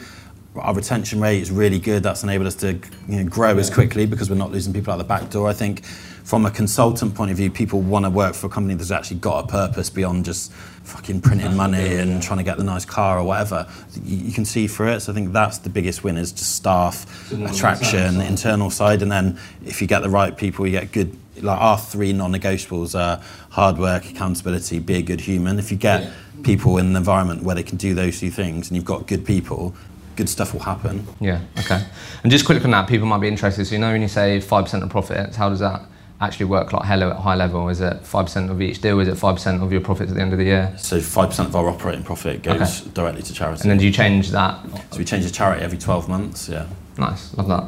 [0.61, 2.03] our retention rate is really good.
[2.03, 3.59] That's enabled us to you know, grow yeah.
[3.59, 5.49] as quickly because we're not losing people out the back door.
[5.49, 5.83] I think
[6.29, 9.17] from a consultant point of view, people want to work for a company that's actually
[9.17, 10.51] got a purpose beyond just
[10.83, 13.67] fucking printing money and trying to get the nice car or whatever.
[14.03, 14.99] You, you can see through it.
[14.99, 19.01] So I think that's the biggest win is just staff, attraction, the internal side.
[19.01, 22.99] And then if you get the right people, you get good, like our three non-negotiables
[22.99, 25.57] are hard work, accountability, be a good human.
[25.57, 26.13] If you get yeah.
[26.43, 29.25] people in an environment where they can do those two things and you've got good
[29.25, 29.73] people,
[30.19, 31.07] good stuff will happen.
[31.21, 31.81] Yeah, okay.
[32.23, 33.65] And just quick on that, people might be interested.
[33.65, 35.81] So you know when you say 5% of profits, how does that
[36.19, 37.69] actually work like hello at high level?
[37.69, 38.99] Is it 5% of each deal?
[38.99, 40.73] Is it 5% of your profits at the end of the year?
[40.77, 42.91] So 5% of our operating profit goes okay.
[42.93, 43.61] directly to charity.
[43.61, 44.59] And then do you change that?
[44.91, 46.67] So we change the charity every 12 months, yeah.
[46.97, 47.63] Nice, love that.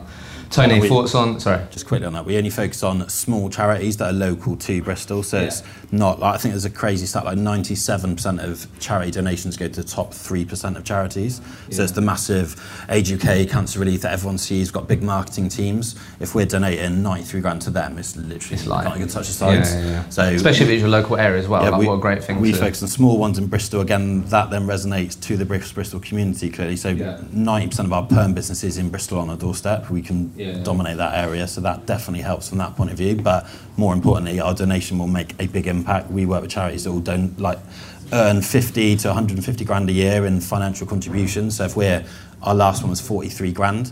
[0.51, 1.39] Toni, we- thoughts on?
[1.39, 1.61] Sorry.
[1.71, 5.23] Just quickly on that, we only focus on small charities that are local to Bristol.
[5.23, 9.55] So it's not like I think there's a crazy stat like 97% of charity donations
[9.57, 11.39] go to the top 3% of charities.
[11.69, 12.55] So it's the massive
[12.89, 15.95] Age UK, Cancer Relief that everyone sees, got big marketing teams.
[16.19, 19.33] If we're donating 93 grand to them, it's literally It's like- not even touch the
[19.33, 19.73] sides.
[19.73, 20.09] Yeah, yeah, yeah.
[20.09, 21.63] So Especially if it's your local area as well.
[21.63, 23.81] yeah, like, we, what a great thing We to focus on small ones in Bristol.
[23.81, 26.75] Again, that then resonates to the Bristol, community clearly.
[26.75, 27.19] So Yeah.
[27.33, 29.89] 90% of our perm businesses in Bristol on a doorstep.
[29.89, 30.63] We can Yeah.
[30.63, 33.15] dominate that area, so that definitely helps from that point of view.
[33.15, 36.09] But more importantly, our donation will make a big impact.
[36.11, 37.59] We work with charities that will don't like
[38.13, 41.57] earn 50 to 150 grand a year in financial contributions.
[41.57, 42.03] So if we're
[42.41, 43.91] our last one was 43 grand,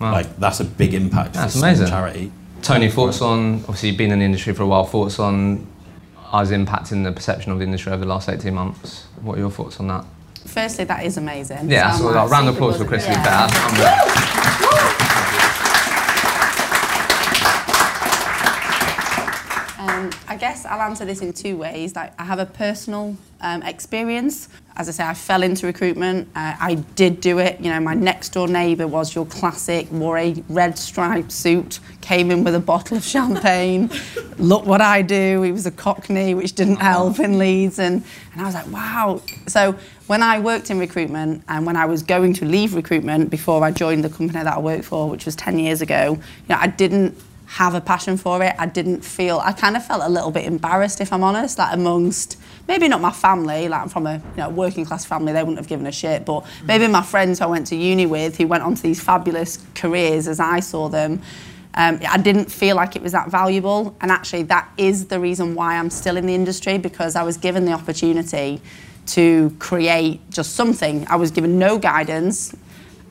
[0.00, 0.10] Wow.
[0.12, 1.86] like that's a big impact That's for a small amazing.
[1.86, 2.32] charity.
[2.62, 3.56] Toni, thoughts on?
[3.60, 4.84] Obviously, you've been in the industry for a while.
[4.84, 5.66] Thoughts on
[6.32, 9.04] us impacting the perception of the industry over the last 18 months?
[9.22, 10.04] What are your thoughts on that?
[10.46, 11.70] Firstly, that is amazing.
[11.70, 13.06] Yeah, So so like, like round of applause for Chris.
[13.06, 13.22] buzzing.
[13.22, 13.46] Yeah.
[13.46, 14.64] better.
[14.74, 14.84] I'm-
[19.78, 21.94] Um, I guess I'll answer this in two ways.
[21.94, 24.48] Like I have a personal um, experience.
[24.74, 26.26] As I say, I fell into recruitment.
[26.34, 27.60] Uh, I did do it.
[27.60, 32.32] You know, my next door neighbour was your classic, wore a red striped suit, came
[32.32, 33.92] in with a bottle of champagne.
[34.38, 35.42] Look what I do.
[35.42, 39.22] He was a cockney, which didn't help in Leeds, and and I was like, wow.
[39.46, 43.62] So when I worked in recruitment and when I was going to leave recruitment before
[43.62, 46.58] I joined the company that I worked for, which was 10 years ago, you know,
[46.58, 47.16] I didn't
[47.54, 48.52] have a passion for it.
[48.58, 51.72] I didn't feel, I kind of felt a little bit embarrassed, if I'm honest, like
[51.72, 52.36] amongst
[52.66, 55.58] maybe not my family, like I'm from a you know, working class family, they wouldn't
[55.58, 58.48] have given a shit, but maybe my friends who I went to uni with who
[58.48, 61.22] went on to these fabulous careers as I saw them.
[61.74, 65.54] Um, I didn't feel like it was that valuable, and actually, that is the reason
[65.54, 68.60] why I'm still in the industry because I was given the opportunity
[69.06, 71.06] to create just something.
[71.08, 72.52] I was given no guidance,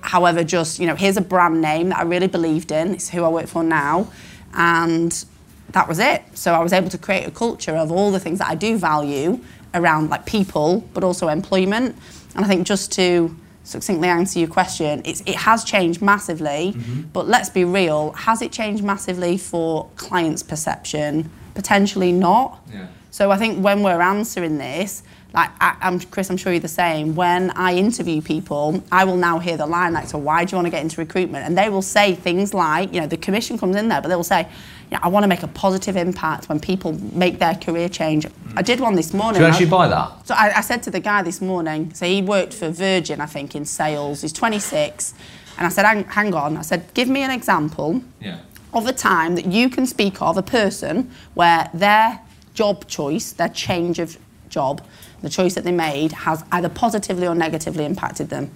[0.04, 2.94] However, just, you know, here's a brand name that I really believed in.
[2.94, 4.12] It's who I work for now.
[4.56, 5.26] And
[5.72, 6.24] that was it.
[6.34, 8.78] So I was able to create a culture of all the things that I do
[8.78, 9.40] value
[9.74, 11.96] around like people, but also employment.
[12.36, 16.74] And I think just to succinctly answer your question, it's, it has changed massively.
[16.76, 17.02] Mm-hmm.
[17.14, 21.30] But let's be real, has it changed massively for clients' perception?
[21.56, 22.60] Potentially not.
[22.72, 22.88] Yeah.
[23.12, 26.68] So I think when we're answering this, like I, I'm Chris, I'm sure you're the
[26.68, 27.16] same.
[27.16, 30.58] When I interview people, I will now hear the line like, "So why do you
[30.58, 33.58] want to get into recruitment?" And they will say things like, you know, the commission
[33.58, 34.48] comes in there, but they will say,
[34.92, 38.62] "Yeah, I want to make a positive impact when people make their career change." I
[38.62, 39.40] did one this morning.
[39.40, 40.12] Do you I- actually buy that?
[40.28, 43.26] so I, I said to the guy this morning, so he worked for Virgin, I
[43.26, 44.22] think, in sales.
[44.22, 45.16] He's 26.
[45.58, 46.58] And I said, hang, hang on.
[46.58, 48.38] I said, give me an example Yeah.
[48.74, 52.20] of a time that you can speak of a person where their
[52.56, 54.18] job choice, their change of
[54.54, 54.82] job,
[55.22, 58.52] the choice that they made has either positively or negatively impacted them.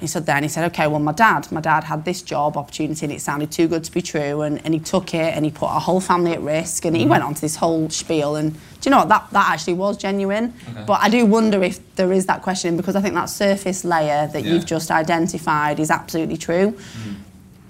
[0.00, 3.04] He said then, he said, okay, well, my dad, my dad had this job opportunity
[3.04, 5.50] and it sounded too good to be true and, and he took it and he
[5.50, 7.10] put our whole family at risk and he mm-hmm.
[7.10, 9.96] went on to this whole spiel and do you know what, that, that actually was
[9.96, 10.54] genuine.
[10.86, 14.28] But I do wonder if there is that question because I think that surface layer
[14.28, 14.52] that Yeah.
[14.52, 16.70] you've just identified is absolutely true.
[16.70, 17.14] Mm.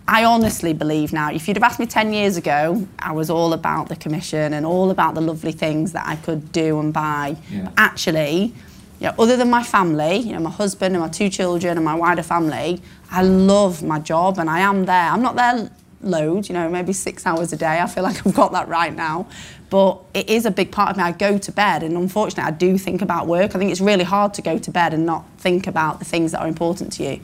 [0.08, 3.52] I honestly believe now, if you'd have asked me 10 years ago, I was all
[3.52, 7.36] about the commission and all about the lovely things that I could do and buy.
[7.50, 7.70] Yeah.
[7.76, 8.54] Actually,
[9.00, 11.84] you know, other than my family, you know, my husband and my two children and
[11.84, 15.10] my wider family, I love my job and I am there.
[15.10, 17.78] I'm not there loads, you know, maybe six hours a day.
[17.78, 19.26] I feel like I've got that right now.
[19.68, 21.02] But it is a big part of me.
[21.02, 23.54] I go to bed and unfortunately I do think about work.
[23.54, 26.32] I think it's really hard to go to bed and not think about the things
[26.32, 27.20] that are important to you.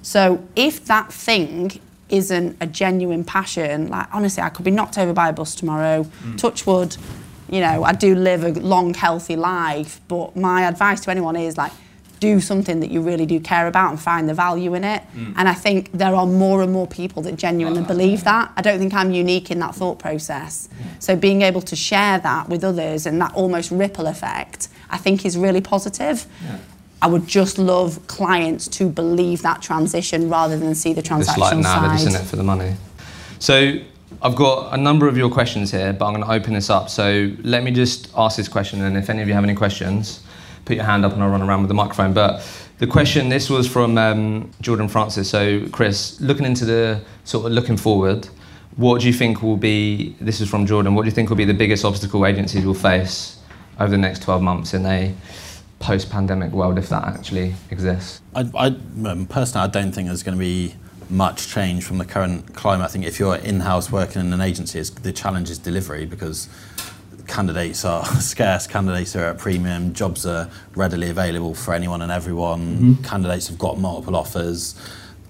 [0.00, 1.78] So if that thing
[2.12, 6.04] isn't a genuine passion, like honestly, I could be knocked over by a bus tomorrow,
[6.04, 6.38] mm.
[6.38, 6.96] touch wood,
[7.50, 11.56] you know, I do live a long, healthy life, but my advice to anyone is
[11.56, 11.72] like,
[12.18, 15.02] do something that you really do care about and find the value in it.
[15.14, 15.34] Mm.
[15.36, 17.86] And I think there are more and more people that genuinely ah.
[17.86, 18.52] believe that.
[18.56, 20.68] I don't think I'm unique in that thought process.
[20.68, 21.02] Mm.
[21.02, 25.26] So being able to share that with others and that almost ripple effect, I think
[25.26, 26.26] is really positive.
[27.02, 31.38] I would just love clients to believe that transition rather than see the It's transactional
[31.38, 32.22] like, nah, they're just in side.
[32.22, 32.76] it for the money.
[33.40, 33.78] So
[34.22, 36.88] I've got a number of your questions here, but I'm going to open this up.
[36.88, 40.22] So let me just ask this question, and if any of you have any questions,
[40.64, 42.12] put your hand up and I'll run around with the microphone.
[42.12, 42.46] But
[42.78, 45.28] the question, this was from um, Jordan Francis.
[45.28, 48.28] So Chris, looking into the sort of looking forward,
[48.76, 50.14] what do you think will be?
[50.20, 50.94] This is from Jordan.
[50.94, 53.38] What do you think will be the biggest obstacle agencies will face
[53.80, 55.12] over the next 12 months in a
[55.82, 58.22] post-pandemic world, if that actually exists?
[58.34, 58.66] I, I
[59.08, 60.74] um, personally, I don't think there's going to be
[61.10, 62.84] much change from the current climate.
[62.84, 66.48] I think if you're in-house working in an agency, it's, the challenge is delivery because
[67.26, 72.96] candidates are scarce, candidates are at premium, jobs are readily available for anyone and everyone.
[73.02, 74.74] Candidates have got multiple offers.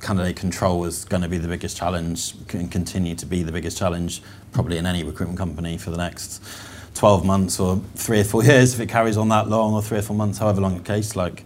[0.00, 3.78] candidate control is going to be the biggest challenge and continue to be the biggest
[3.78, 4.22] challenge
[4.52, 6.42] probably in any recruitment company for the next
[6.94, 9.98] 12 months or three or four years if it carries on that long or three
[9.98, 11.44] or four months however long the case like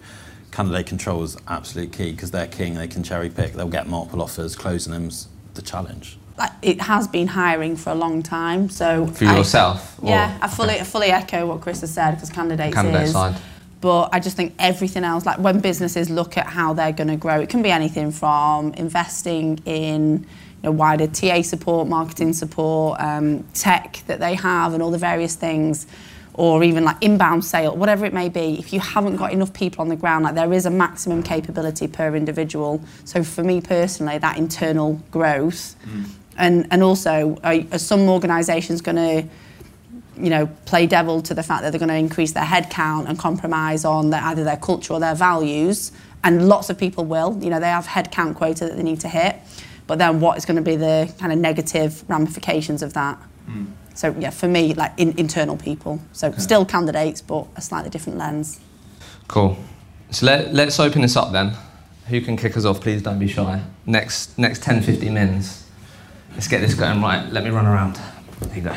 [0.51, 4.23] candidate control is absolute key because they're king they can cherry pick they'll get multiple
[4.23, 6.19] offers closing them's the challenge
[6.63, 9.99] It has been hiring for a long time, so For I- yourself?
[10.03, 13.13] or- Yeah, I fully, I fully echo what Chris has said because candidates Candidate is.
[13.13, 13.37] side.
[13.81, 17.17] But I just think everything else, like when businesses look at how they're going to
[17.17, 20.27] grow, it can be anything from investing in you
[20.67, 25.35] know, wider TA support, marketing support, um, tech that they have, and all the various
[25.35, 25.87] things,
[26.35, 28.59] or even like inbound sale, whatever it may be.
[28.59, 31.89] If you haven't got enough people on the ground, like there is a maximum capability
[31.89, 32.83] per individual.
[33.05, 35.75] So for me personally, that internal growth,
[36.37, 39.29] and and also, are, are some organisations going to
[40.19, 43.19] you know, play devil to the fact that they're going to increase their headcount and
[43.19, 45.93] compromise on their, either their culture or their values.
[46.25, 47.39] And lots of people will.
[47.43, 49.37] You know, they have headcount quota that they need to hit.
[49.87, 53.17] But then what is going to be the kind of negative ramifications of that?
[53.47, 53.67] Hmm.
[53.95, 56.01] So yeah, for me, like in, internal people.
[56.13, 58.61] So still candidates, but a slightly different lens.
[59.29, 59.57] Cool.
[60.11, 61.53] So let, let's open this up then.
[62.09, 62.81] Who can kick us off?
[62.81, 63.63] Please don't be shy.
[63.87, 65.65] Next, next 10, 15 minutes.
[66.33, 67.01] Let's get this going.
[67.01, 67.99] Right, let me run around.
[68.53, 68.77] Here you go.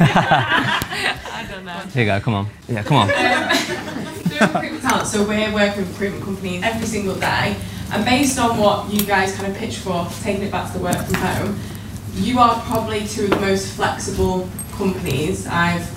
[0.00, 1.72] I don't know.
[1.72, 2.48] Here you go, come on.
[2.68, 3.08] Yeah, come on.
[4.28, 7.56] Doing recruitment talent, so we're working with recruitment companies every single day,
[7.90, 10.84] and based on what you guys kind of pitch for, taking it back to the
[10.84, 11.58] work from home,
[12.14, 15.88] you are probably two of the most flexible companies I've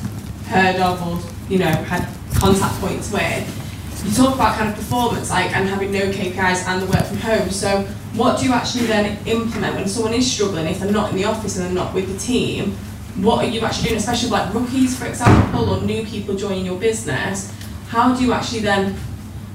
[0.47, 1.19] heard of or
[1.51, 3.57] you know had contact points with.
[4.05, 7.17] You talk about kind of performance, like and having no KPIs and the work from
[7.17, 7.49] home.
[7.49, 7.83] So,
[8.13, 11.25] what do you actually then implement when someone is struggling if they're not in the
[11.25, 12.71] office and they're not with the team?
[13.17, 16.79] What are you actually doing, especially like rookies, for example, or new people joining your
[16.79, 17.53] business?
[17.89, 18.95] How do you actually then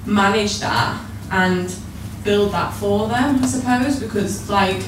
[0.05, 1.75] manage that and
[2.27, 3.43] build that for them?
[3.43, 4.83] I suppose because like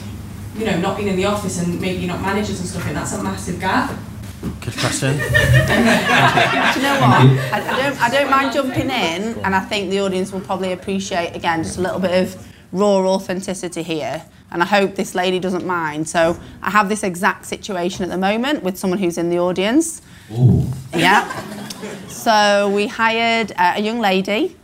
[0.57, 3.13] you know not being in the office and maybe not managers and stuff, and that's
[3.13, 3.97] a massive gap.
[4.43, 7.25] good question Do you know what?
[7.55, 8.03] I, I don't.
[8.03, 11.79] I don't mind jumping in, and I think the audience will probably appreciate again just
[11.79, 14.25] a little bit of raw authenticity here.
[14.51, 16.09] And I hope this lady doesn't mind.
[16.09, 20.01] So I have this exact situation at the moment with someone who's in the audience.
[20.95, 21.29] Yeah.
[22.09, 24.57] So we hired uh, a young lady,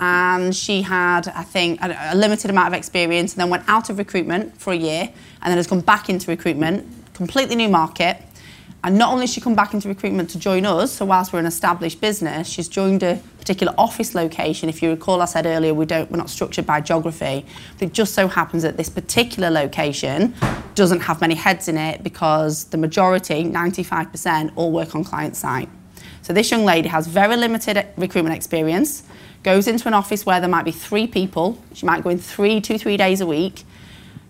[0.00, 3.90] and she had, I think, a, a limited amount of experience, and then went out
[3.90, 5.02] of recruitment for a year,
[5.42, 8.16] and then has come back into recruitment, completely new market.
[8.82, 11.38] And not only has she come back into recruitment to join us, so whilst we're
[11.38, 14.70] an established business, she's joined a particular office location.
[14.70, 17.44] If you recall, I said earlier we don't, we're not structured by geography.
[17.78, 20.34] But it just so happens that this particular location
[20.74, 25.68] doesn't have many heads in it because the majority, 95%, all work on client site.
[26.22, 29.02] So this young lady has very limited uh, recruitment experience,
[29.42, 31.62] goes into an office where there might be three people.
[31.72, 33.64] She might go in three, two, three days a week.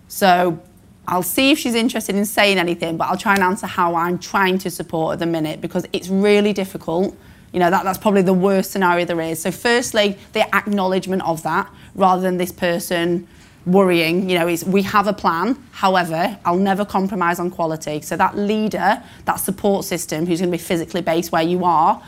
[0.07, 0.59] So
[1.07, 4.19] I'll see if she's interested in saying anything, but I'll try and answer how I'm
[4.19, 7.15] trying to support at the minute because it's really difficult.
[7.51, 9.41] You know, that, that's probably the worst scenario there is.
[9.41, 13.27] So, firstly, the acknowledgement of that rather than this person
[13.65, 15.61] worrying, you know, is we have a plan.
[15.71, 17.99] However, I'll never compromise on quality.
[18.01, 22.01] So, that leader, that support system who's going to be physically based where you are,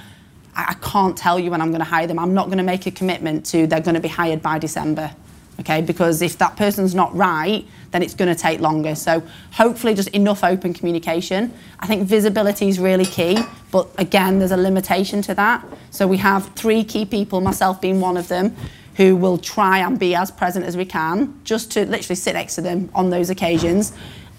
[0.55, 2.19] I, can't tell you when I'm going to hire them.
[2.19, 5.13] I'm not going to make a commitment to they're going to be hired by December
[5.59, 5.81] okay?
[5.81, 8.95] Because if that person's not right then it's going to take longer.
[8.95, 11.53] So hopefully just enough open communication.
[11.79, 13.37] I think visibility is really key
[13.71, 15.65] but again there's a limitation to that.
[15.91, 18.55] So we have three key people myself being one of them
[18.95, 22.55] who will try and be as present as we can just to literally sit next
[22.55, 23.93] to them on those occasions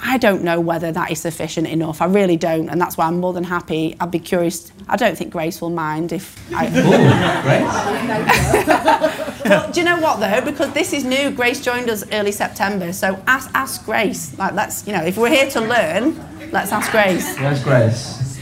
[0.06, 2.02] I don't know whether that is sufficient enough.
[2.02, 3.96] I really don't, and that's why I'm more than happy.
[3.98, 4.70] I'd be curious.
[4.86, 6.66] I don't think Grace will mind if I.
[9.44, 10.40] Well, do you know what though?
[10.40, 11.30] Because this is new.
[11.30, 14.38] Grace joined us early September, so ask ask Grace.
[14.38, 16.16] Like let's you know, if we're here to learn,
[16.50, 17.36] let's ask Grace.
[17.38, 18.40] Where's Grace?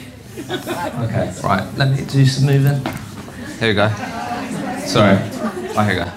[0.48, 2.80] Okay, right, let me do some moving.
[3.58, 3.88] Here we go.
[4.86, 5.18] Sorry.
[5.74, 6.08] Oh, here we go.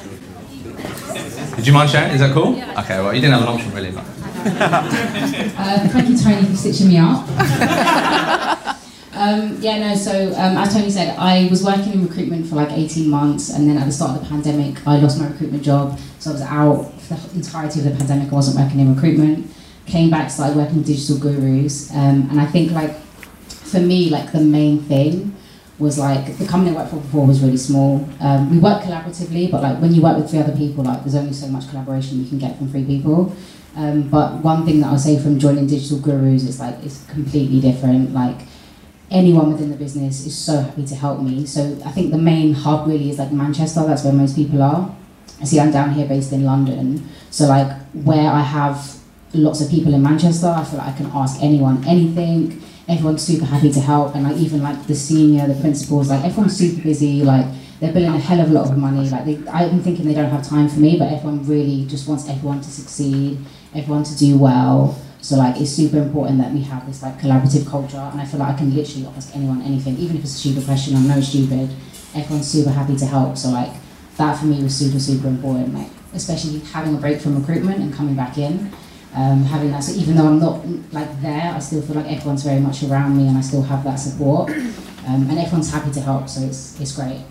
[1.56, 2.12] Did you mind sharing?
[2.14, 2.62] Is that cool?
[2.78, 4.06] Okay, well, you didn't have an option really, but.
[5.58, 7.28] Uh, thank you, Toni, for stitching me up.
[9.14, 12.72] um, yeah, no, so um, as Toni said, I was working in recruitment for like
[12.72, 15.98] 18 months, and then at the start of the pandemic, I lost my recruitment job.
[16.20, 19.50] So I was out for the entirety of the pandemic, I wasn't working in recruitment.
[19.88, 22.96] Came back, started working with Digital Gurus, um, and I think like
[23.48, 25.36] for me, like the main thing
[25.78, 28.08] was like the company I worked for before was really small.
[28.20, 31.16] Um, we work collaboratively, but like when you work with three other people, like there's
[31.16, 33.36] only so much collaboration you can get from three people.
[33.76, 37.60] Um, but one thing that I'll say from joining Digital Gurus is like it's completely
[37.60, 38.14] different.
[38.14, 38.38] Like
[39.12, 41.46] anyone within the business is so happy to help me.
[41.46, 43.86] So I think the main hub really is like Manchester.
[43.86, 44.96] That's where most people are.
[45.44, 48.96] see, I'm down here based in London, so like where I have
[49.34, 52.62] lots of people in Manchester, I feel like I can ask anyone anything.
[52.88, 56.56] Everyone's super happy to help, and like even like the senior, the principals, like everyone's
[56.56, 57.24] super busy.
[57.24, 57.46] Like
[57.80, 59.10] they're billing a hell of a lot of money.
[59.10, 62.28] Like they, I'm thinking they don't have time for me, but everyone really just wants
[62.30, 63.38] everyone to succeed,
[63.74, 64.98] everyone to do well.
[65.22, 68.40] So like it's super important that we have this like collaborative culture, and I feel
[68.40, 70.96] like I can literally ask anyone anything, even if it's a stupid question.
[70.96, 71.70] I'm no stupid.
[72.14, 73.38] Everyone's super happy to help.
[73.38, 73.72] So like
[74.18, 75.74] that for me was super super important.
[75.74, 78.72] Like especially having a break from recruitment and coming back in.
[79.16, 82.44] Um, having that, so even though I'm not like there, I still feel like everyone's
[82.44, 86.02] very much around me, and I still have that support, um, and everyone's happy to
[86.02, 86.28] help.
[86.28, 87.22] So it's it's great.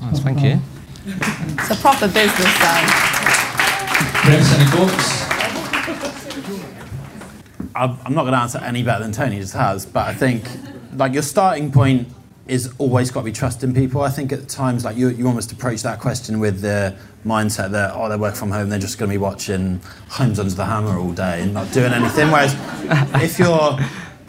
[0.00, 0.60] Nice, thank you.
[1.06, 2.86] It's a proper business though.
[4.22, 5.20] Chris, any thoughts?
[7.74, 10.48] I'm I'm not going to answer any better than Toni just has, but I think
[10.94, 12.08] like your starting point
[12.46, 14.00] is always got to be trusting people.
[14.00, 17.92] I think at times like you, you almost approach that question with the mindset that
[17.94, 20.98] oh they work from home, they're just going to be watching Homes Under the Hammer
[20.98, 22.30] all day and not doing anything.
[22.30, 22.54] Whereas
[23.22, 23.78] if you're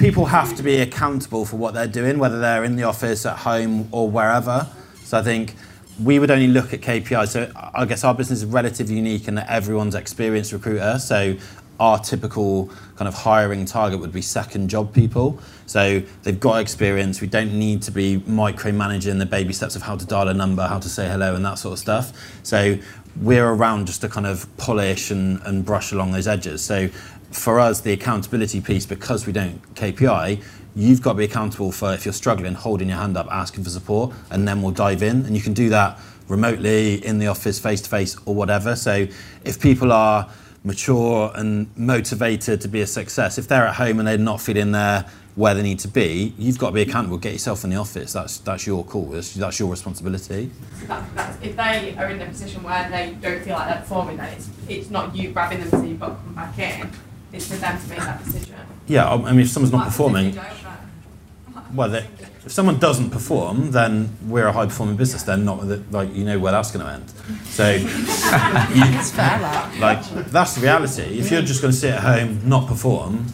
[0.01, 3.37] people have to be accountable for what they're doing, whether they're in the office, at
[3.37, 4.67] home, or wherever.
[5.11, 5.55] So I think
[6.01, 7.27] we would only look at KPIs.
[7.27, 10.99] So I guess our business is relatively unique in that everyone's experienced recruiter.
[10.99, 11.35] So
[11.81, 15.37] our typical kind of hiring target would be second job people.
[15.65, 17.19] So they've got experience.
[17.19, 20.65] We don't need to be micromanaging the baby steps of how to dial a number,
[20.65, 22.13] how to say hello, and that sort of stuff.
[22.43, 22.77] So
[23.19, 26.63] we're around just to kind of polish and, and brush along those edges.
[26.63, 26.87] So
[27.31, 30.41] for us, the accountability piece, because we don't KPI,
[30.75, 33.69] you've got to be accountable for if you're struggling, holding your hand up, asking for
[33.69, 35.25] support, and then we'll dive in.
[35.25, 38.75] And you can do that remotely, in the office, face to face, or whatever.
[38.75, 39.07] So
[39.43, 40.29] if people are
[40.63, 44.71] mature and motivated to be a success, if they're at home and they're not feeling
[44.71, 45.05] there
[45.35, 47.17] where they need to be, you've got to be accountable.
[47.17, 48.13] Get yourself in the office.
[48.13, 49.05] That's that's your call.
[49.07, 50.51] That's, that's your responsibility.
[50.87, 54.17] That, that's, if they are in a position where they don't feel like they're performing,
[54.17, 56.91] then it's, it's not you grabbing them saying you've got to come back in.
[57.33, 58.55] It's for them to make that decision.
[58.87, 62.05] Yeah, I mean, if someone's not performing, if you don't, but- well, they,
[62.45, 65.23] if someone doesn't perform, then we're a high performing business.
[65.23, 67.09] Then not like you know where that's going to end.
[67.45, 69.77] So, you, It's fair, that.
[69.79, 71.19] like that's the reality.
[71.19, 73.27] If you're just going to sit at home, not perform,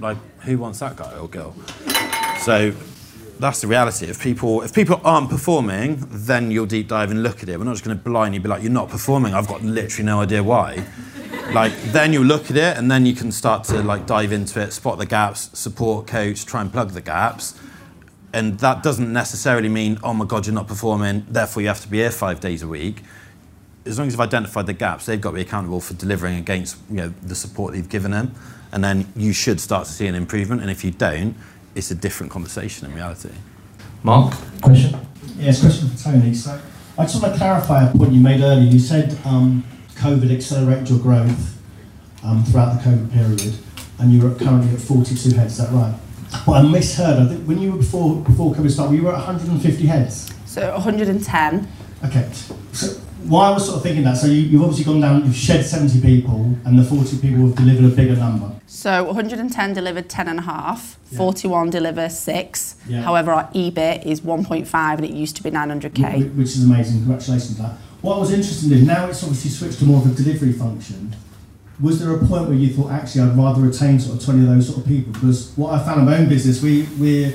[0.00, 1.54] like who wants that guy or girl?
[2.40, 2.72] So
[3.38, 4.06] that's the reality.
[4.06, 7.58] If people if people aren't performing, then you'll deep dive and look at it.
[7.58, 9.34] We're not just going to blindly be like, you're not performing.
[9.34, 10.84] I've got literally no idea why.
[11.52, 14.60] Like then you look at it and then you can start to like dive into
[14.60, 17.58] it, spot the gaps, support, coach, try and plug the gaps.
[18.32, 21.88] And that doesn't necessarily mean, oh my God, you're not performing, therefore you have to
[21.88, 23.02] be here five days a week.
[23.86, 26.76] As long as you've identified the gaps, they've got to be accountable for delivering against
[26.90, 28.34] you know, the support that you've given them.
[28.72, 30.60] And then you should start to see an improvement.
[30.60, 31.36] And if you don't,
[31.76, 33.30] it's a different conversation in reality.
[34.02, 34.98] Mark, question?
[35.36, 36.34] Yes, question for Toni.
[36.34, 36.58] So
[36.98, 38.68] I just want to clarify a point you made earlier.
[38.68, 39.62] You said um,
[39.96, 41.60] COVID accelerated your growth
[42.24, 43.54] um, throughout the COVID period,
[43.98, 45.52] and you're currently at 42 heads.
[45.52, 45.94] Is that right?
[46.46, 47.18] Well, I misheard.
[47.18, 50.32] I think when you were before before COVID started, you were at 150 heads.
[50.46, 51.68] So 110.
[52.04, 52.30] Okay.
[52.72, 52.98] So
[53.28, 54.16] why I was sort of thinking that.
[54.16, 55.24] So you, you've obviously gone down.
[55.24, 58.52] You've shed 70 people, and the 40 people have delivered a bigger number.
[58.66, 61.18] So 110 delivered 10 and a half, Yeah.
[61.18, 62.76] 41 deliver 6.
[62.88, 63.02] Yeah.
[63.02, 66.34] However, our EBIT is 1.5 and it used to be 900k.
[66.36, 66.98] Which is amazing.
[66.98, 67.76] Congratulations on that.
[68.02, 71.14] What I was interested in, now it's obviously switched to more of a delivery function.
[71.80, 74.48] Was there a point where you thought, actually, I'd rather retain sort of 20 of
[74.48, 75.12] those sort of people?
[75.12, 77.34] Because what I found in my own business, we, we're,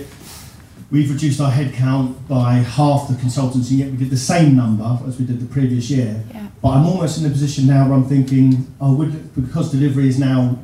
[0.92, 5.00] we've reduced our headcount by half the consultants, and yet we did the same number
[5.08, 6.24] as we did the previous year.
[6.34, 6.48] Yeah.
[6.62, 10.20] But I'm almost in a position now where I'm thinking, oh, would, because delivery is
[10.20, 10.60] now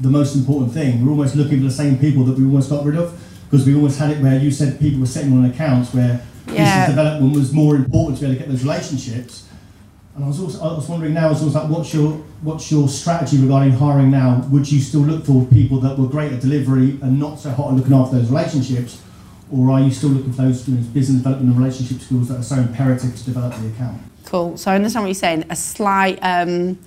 [0.00, 2.84] the most important thing, we're almost looking for the same people that we almost got
[2.84, 3.20] rid of.
[3.50, 6.86] Because we almost had it where you said people were sitting on accounts where Yeah.
[6.86, 9.44] business development was more important to be able to get those relationships.
[10.14, 12.12] And I was also I was wondering now, as well like, what's your
[12.42, 14.44] what's your strategy regarding hiring now?
[14.50, 17.68] Would you still look for people that were great at delivery and not so hot
[17.70, 18.98] at looking after those relationships,
[19.50, 22.40] or are you still looking for those you know, business development and relationship skills that
[22.40, 24.00] are so imperative to develop the account?
[24.24, 24.56] Cool.
[24.56, 25.44] So I understand what you're saying.
[25.50, 26.78] A slight, um,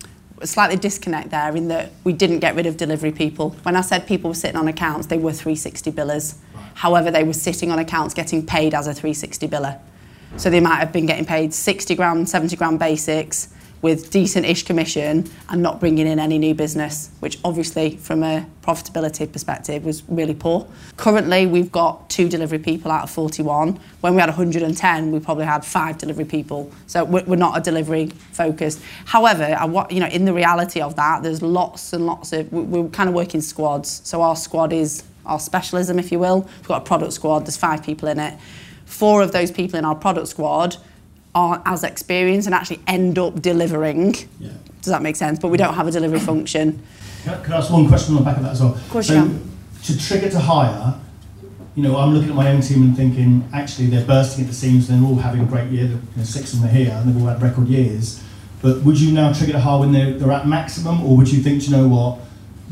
[0.43, 3.51] slightly disconnect there in that we didn't get rid of delivery people.
[3.63, 6.35] When I said people were sitting on accounts, they were 360 billers.
[6.73, 9.79] However, they were sitting on accounts getting paid as a 360 biller.
[10.35, 13.49] So they might have been getting paid 60 grand, 70 grand basics
[13.81, 19.31] with decent-ish commission and not bringing in any new business, which obviously from a profitability
[19.31, 20.67] perspective was really poor.
[20.97, 23.79] Currently, we've got two delivery people out of 41.
[24.01, 26.71] When we had 110, we probably had five delivery people.
[26.87, 28.81] So we're, not a delivery focused.
[29.05, 32.89] However, I, you know, in the reality of that, there's lots and lots of, we're
[32.89, 34.01] kind of working squads.
[34.03, 36.41] So our squad is our specialism, if you will.
[36.41, 38.39] We've got a product squad, there's five people in it.
[38.85, 40.77] Four of those people in our product squad
[41.35, 44.15] aren't as experienced and actually end up delivering.
[44.39, 44.51] Yeah.
[44.81, 45.39] Does that make sense?
[45.39, 46.81] But we don't have a delivery function.
[47.23, 48.73] Can I, can I ask one question on the back of that as well?
[48.73, 49.51] Of course so, you can.
[49.83, 50.95] To trigger to hire,
[51.75, 54.55] you know, I'm looking at my own team and thinking, actually, they're bursting at the
[54.55, 55.85] seams and they're all having a great year.
[55.85, 58.23] You know, six of them are here and they've all had record years.
[58.61, 61.43] But would you now trigger to hire when they're, they're at maximum, or would you
[61.43, 62.19] think, "Do you know what,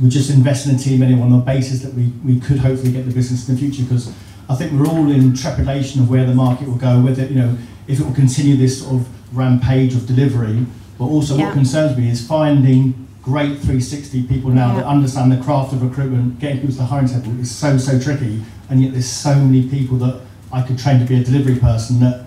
[0.02, 2.92] we just invest in a team anyway on the basis that we, we could hopefully
[2.92, 3.84] get the business in the future?
[3.84, 4.12] Because
[4.50, 7.58] I think we're all in trepidation of where the market will go, whether, you know,
[7.88, 10.66] if it will continue this sort of rampage of delivery.
[10.98, 11.46] But also, Yeah.
[11.46, 14.82] what concerns me is finding great 360 people now Yeah.
[14.82, 18.00] that understand the craft of recruitment, getting people to the hiring table is so, so
[18.00, 18.42] tricky.
[18.70, 20.16] And yet, there's so many people that
[20.52, 22.26] I could train to be a delivery person that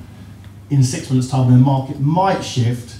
[0.71, 2.97] in six months' time, when the market might shift,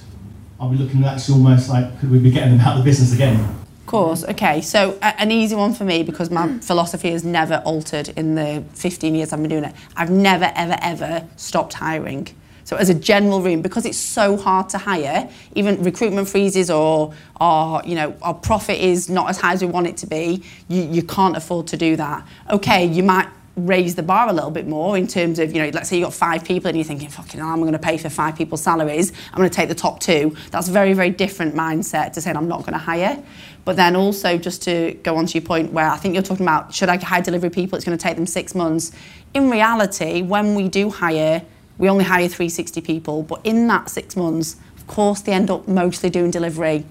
[0.59, 2.83] I'll be looking at actually almost like, could we be getting them out of the
[2.83, 3.35] business again?
[3.35, 4.61] Of course, okay.
[4.61, 6.63] So a- an easy one for me because my mm.
[6.63, 9.73] philosophy has never altered in the 15 years I've been doing it.
[9.95, 12.27] I've never, ever, ever stopped hiring.
[12.69, 17.15] So as a general room, because it's so hard to hire, even recruitment freezes or,
[17.41, 20.43] or you know, our profit is not as high as we want it to be,
[20.67, 22.27] you, you can't afford to do that.
[22.51, 25.71] Okay, you might raise the bar a little bit more in terms of, you know,
[25.73, 27.97] let's say you've got five people and you're thinking, fucking hell, I'm going to pay
[27.97, 29.13] for five people's salaries.
[29.31, 30.37] I'm going to take the top two.
[30.51, 33.19] That's a very, very different mindset to saying I'm not going to hire.
[33.65, 36.45] But then also, just to go on to your point where I think you're talking
[36.45, 37.77] about, should I hire delivery people?
[37.77, 38.91] It's going to take them six months.
[39.33, 41.41] In reality, when we do hire,
[41.79, 43.23] we only hire 360 people.
[43.23, 46.85] But in that six months, of course, they end up mostly doing delivery.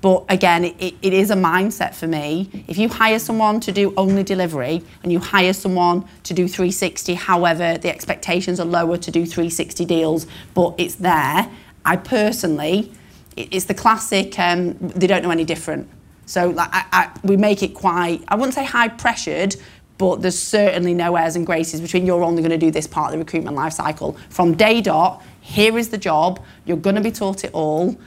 [0.00, 2.64] But again, it, it, is a mindset for me.
[2.68, 7.14] If you hire someone to do only delivery and you hire someone to do 360,
[7.14, 11.50] however, the expectations are lower to do 360 deals, but it's there,
[11.84, 12.92] I personally,
[13.36, 15.88] it's the classic, um, they don't know any different.
[16.26, 19.56] So like, I, I, we make it quite, I wouldn't say high pressured,
[19.98, 23.08] but there's certainly no airs and graces between you're only going to do this part
[23.08, 24.16] of the recruitment life cycle.
[24.30, 27.98] From day dot, here is the job, you're going to be taught it all,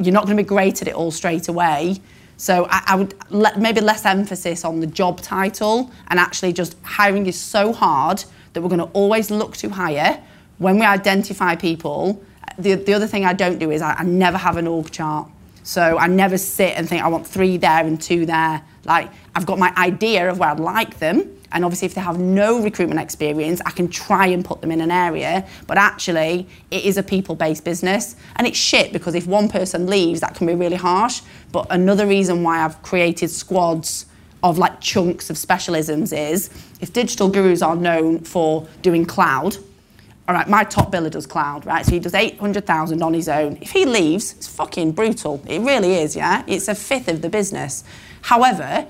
[0.00, 2.00] you're not going to be great at it all straight away.
[2.38, 3.14] So I, I would
[3.58, 8.62] maybe less emphasis on the job title and actually just hiring is so hard that
[8.62, 10.22] we're going to always look to hire.
[10.58, 12.22] When we identify people,
[12.58, 15.28] the, the other thing I don't do is I, I never have an org chart.
[15.62, 18.62] So I never sit and think I want three there and two there.
[18.86, 22.18] Like I've got my idea of where I'd like them, and obviously if they have
[22.18, 25.46] no recruitment experience, I can try and put them in an area.
[25.66, 30.20] But actually, it is a people-based business, and it's shit because if one person leaves,
[30.20, 31.20] that can be really harsh.
[31.52, 34.06] But another reason why I've created squads
[34.42, 39.56] of like chunks of specialisms is if Digital Gurus are known for doing cloud,
[40.28, 41.84] all right, my top biller does cloud, right?
[41.86, 43.58] So he does 800,000 on his own.
[43.60, 45.40] If he leaves, it's fucking brutal.
[45.46, 46.42] It really is, yeah?
[46.48, 47.84] It's a fifth of the business.
[48.26, 48.86] However,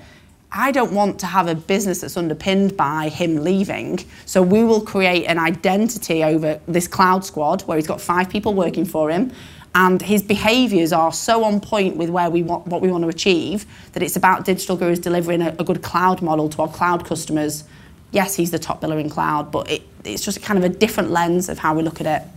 [0.51, 3.99] I don't want to have a business that's underpinned by him leaving.
[4.25, 8.53] So we will create an identity over this cloud squad where he's got five people
[8.53, 9.31] working for him.
[9.75, 13.09] And his behaviours are so on point with where we want, what we want to
[13.09, 17.05] achieve that it's about Digital Gurus delivering a, a good cloud model to our cloud
[17.05, 17.63] customers
[18.11, 21.11] yes, he's the top biller in cloud, but it, it's just kind of a different
[21.11, 22.27] lens of how we look at it.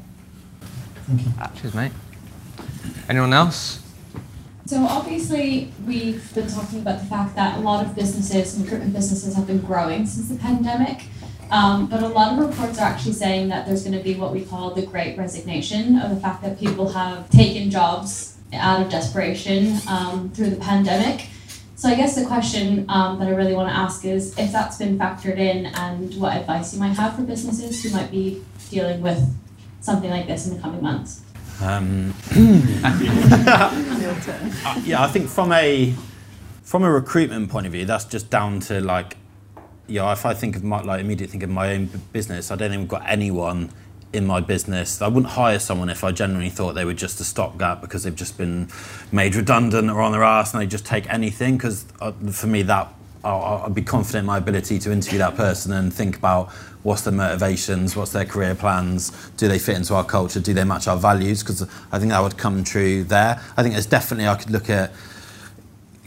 [1.57, 1.93] Cheers, mate.
[3.09, 3.81] Anyone else?
[4.71, 8.93] So obviously, we've been talking about the fact that a lot of businesses, and recruitment
[8.95, 11.07] businesses, have been growing since the pandemic.
[11.51, 14.33] Um, but a lot of reports are actually saying that there's going to be what
[14.33, 18.89] we call the great resignation of the fact that people have taken jobs out of
[18.89, 21.27] desperation um, through the pandemic.
[21.75, 24.79] So I guess the question um, that I really want to ask is if that's
[24.79, 28.41] been factored in and what advice you might have for businesses who might be
[28.71, 29.19] dealing with
[29.81, 31.23] something like this in the coming months.
[31.63, 33.01] Um, uh,
[34.85, 35.95] yeah, I think from a
[36.63, 39.17] from a recruitment point of view, that's just down to like,
[39.87, 40.11] yeah.
[40.13, 42.81] If I think of my like immediately think of my own business, I don't think
[42.81, 43.71] we've got anyone
[44.13, 45.03] in my business.
[45.03, 48.15] I wouldn't hire someone if I genuinely thought they were just a stopgap because they've
[48.15, 48.69] just been
[49.13, 51.57] made redundant or on their ass and they just take anything.
[51.57, 52.93] Because uh, for me, that
[53.23, 56.51] I'll, I'll be confident in my ability to interview that person and think about
[56.83, 60.65] what's their motivations, what's their career plans, do they fit into our culture, do they
[60.65, 61.43] match our values?
[61.43, 61.63] Because
[61.93, 63.41] I think that would come true there.
[63.57, 64.93] I think there's definitely I could look at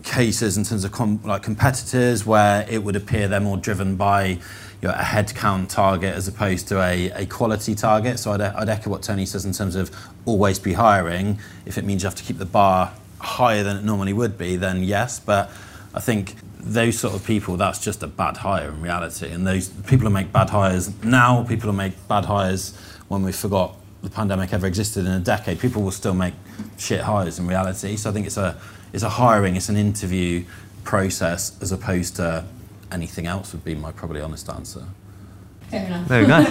[0.03, 4.39] cases in terms of com- like competitors where it would appear they're more driven by
[4.84, 8.19] you know, a headcount target as opposed to a, a quality target.
[8.19, 9.89] So I'd, I'd echo what Toni says in terms of
[10.26, 11.39] always be hiring.
[11.65, 14.57] If it means you have to keep the bar higher than it normally would be,
[14.57, 15.19] then yes.
[15.19, 15.49] But
[15.93, 19.30] I think those sort of people, that's just a bad hire in reality.
[19.30, 22.76] And those people who make bad hires now, people who make bad hires
[23.07, 26.34] when we forgot the pandemic ever existed in a decade, people will still make
[26.78, 27.95] shit hires in reality.
[27.95, 28.59] So I think it's a
[28.93, 30.45] it's a hiring, it's an interview
[30.84, 32.45] process as opposed to
[32.91, 34.84] anything else would be my probably honest answer.
[35.70, 36.07] Fair enough.
[36.07, 36.34] There we go.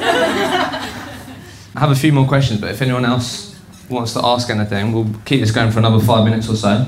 [1.75, 3.59] I have a few more questions, but if anyone else
[3.89, 6.87] wants to ask anything, we'll keep this going for another five minutes or so.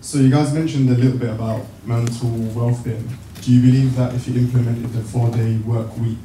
[0.00, 3.08] So you guys mentioned a little bit about mental well-being.
[3.40, 6.16] Do you believe that if you implemented the four-day work week,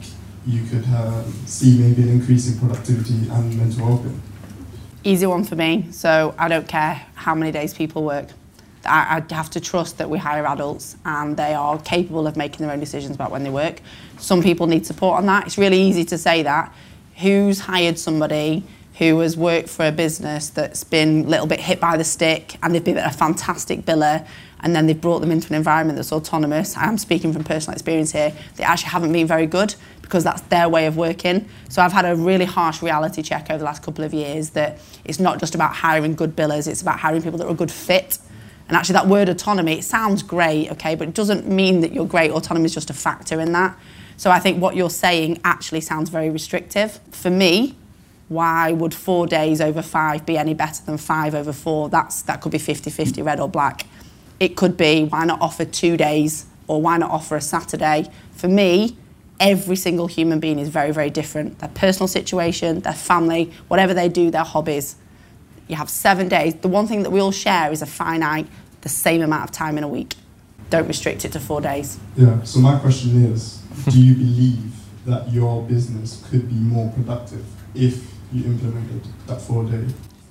[0.45, 4.21] you could um, see maybe an increase in productivity and mental well-being?
[5.03, 5.87] Easy one for me.
[5.91, 8.27] So I don't care how many days people work.
[8.85, 12.65] I, I have to trust that we hire adults and they are capable of making
[12.65, 13.81] their own decisions about when they work.
[14.19, 15.47] Some people need support on that.
[15.47, 16.73] It's really easy to say that.
[17.17, 18.63] Who's hired somebody
[18.99, 22.57] who has worked for a business that's been a little bit hit by the stick
[22.61, 24.27] and they've been a fantastic biller
[24.61, 26.77] and then they've brought them into an environment that's autonomous.
[26.77, 28.33] I'm speaking from personal experience here.
[28.55, 31.49] They actually haven't been very good because that's their way of working.
[31.69, 34.79] So I've had a really harsh reality check over the last couple of years that
[35.03, 37.71] it's not just about hiring good billers, it's about hiring people that are a good
[37.71, 38.19] fit.
[38.67, 42.05] And actually that word autonomy, it sounds great, okay, but it doesn't mean that you're
[42.05, 42.31] great.
[42.31, 43.77] Autonomy is just a factor in that.
[44.17, 46.99] So I think what you're saying actually sounds very restrictive.
[47.11, 47.75] For me,
[48.33, 51.89] why would four days over five be any better than five over four?
[51.89, 53.85] That's, that could be 50-50, red or black.
[54.39, 58.09] It could be, why not offer two days or why not offer a Saturday?
[58.35, 58.97] For me,
[59.39, 61.59] every single human being is very, very different.
[61.59, 64.95] Their personal situation, their family, whatever they do, their hobbies.
[65.67, 66.55] You have seven days.
[66.55, 68.47] The one thing that we all share is a finite,
[68.81, 70.15] the same amount of time in a week.
[70.69, 71.99] Don't restrict it to four days.
[72.17, 74.73] Yeah, so my question is, do you believe
[75.05, 79.85] that your business could be more productive if you implemented that four-day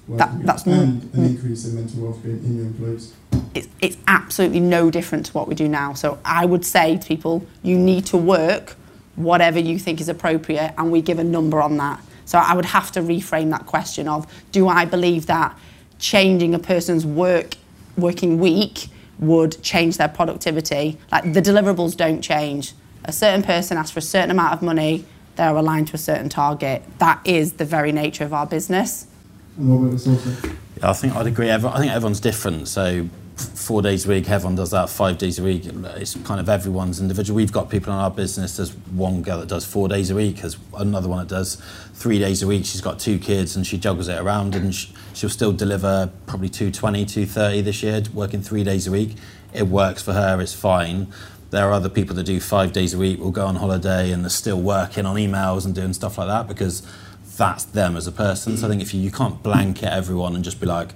[0.08, 3.12] That- that's and an increase in mental well-being in your employees?
[3.54, 5.94] it's, it's absolutely no different to what we do now.
[5.94, 8.76] So I would say to people, you need to work
[9.14, 12.00] whatever you think is appropriate, and we give a number on that.
[12.24, 15.56] So I would have to reframe that question of, do I believe that
[15.98, 17.54] changing a person's work
[17.96, 18.88] working week
[19.18, 20.98] would change their productivity?
[21.12, 22.72] Like the deliverables don't change.
[23.04, 25.04] A certain person asks for a certain amount of money,
[25.36, 26.82] they're aligned to a certain target.
[26.98, 29.06] That is the very nature of our business.
[29.56, 30.48] And what about this also?
[30.78, 31.50] Yeah, I think I'd agree.
[31.50, 32.68] I think everyone's different.
[32.68, 34.88] So four days a week, everyone does that.
[34.90, 37.36] Five days a week, it's kind of everyone's individual.
[37.36, 38.56] We've got people in our business.
[38.56, 40.36] There's one girl that does four days a week.
[40.36, 41.56] There's another one that does
[41.94, 42.64] three days a week.
[42.64, 47.04] She's got two kids and she juggles it around and she'll still deliver probably 220,
[47.04, 49.16] 230 this year, working three days a week.
[49.52, 50.40] It works for her.
[50.40, 51.12] It's fine.
[51.52, 54.24] There are other people that do five days a week, will go on holiday and
[54.24, 56.82] they're still working on emails and doing stuff like that because
[57.36, 58.56] that's them as a person.
[58.56, 60.92] So I think if you, you can't blanket everyone and just be like,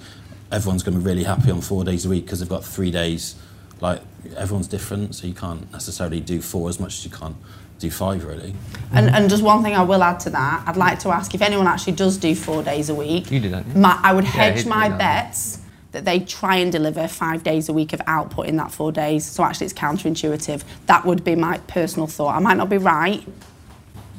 [0.50, 2.90] everyone's going to be really happy on four days a week because they've got three
[2.90, 3.34] days.
[3.82, 4.00] Like
[4.34, 7.36] everyone's different, so you can't necessarily do four as much as you can't
[7.78, 8.54] do five, really.
[8.92, 11.42] And, and just one thing I will add to that, I'd like to ask if
[11.42, 13.30] anyone actually does do four days a week.
[13.30, 13.76] You do, don't?
[13.76, 14.98] My, I would hedge he'd do my that.
[14.98, 15.58] bets
[15.96, 19.24] that they try and deliver five days a week of output in that four days.
[19.24, 20.62] So actually, it's counterintuitive.
[20.84, 22.36] That would be my personal thought.
[22.36, 23.26] I might not be right.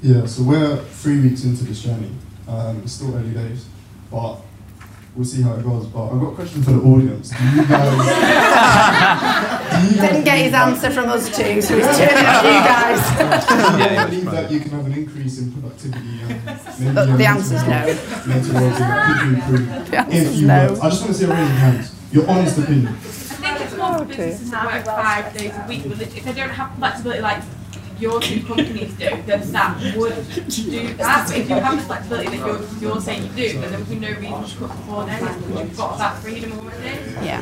[0.02, 2.12] Yeah, so we're three weeks into this journey.
[2.48, 3.66] Um, it's still early days,
[4.10, 4.38] but
[5.18, 5.88] we'll see how it goes.
[5.88, 7.30] But I've got a question for the audience.
[7.32, 7.98] Do you guys,
[9.90, 13.02] do you Didn't get his answer from us two, so he's turning at you guys.
[14.08, 16.46] Do you believe that you can have an increase in productivity and
[16.80, 17.68] maybe The- your the mental answer's no.
[18.28, 20.54] mental well-being could improve The answer's if you no.
[20.74, 21.96] were- I just want to see a raise of hands.
[22.12, 22.88] Your honest opinion.
[22.88, 26.50] I think it's more for businesses that work five days a week, if they don't
[26.50, 27.44] have flexibility like
[28.00, 30.16] your two companies do, then that would
[30.50, 31.28] do that.
[31.28, 33.90] But if you have the flexibility that you're, you're saying you do, then there would
[33.90, 37.02] be no reason to cut four days because you've got that freedom already.
[37.26, 37.42] Yeah.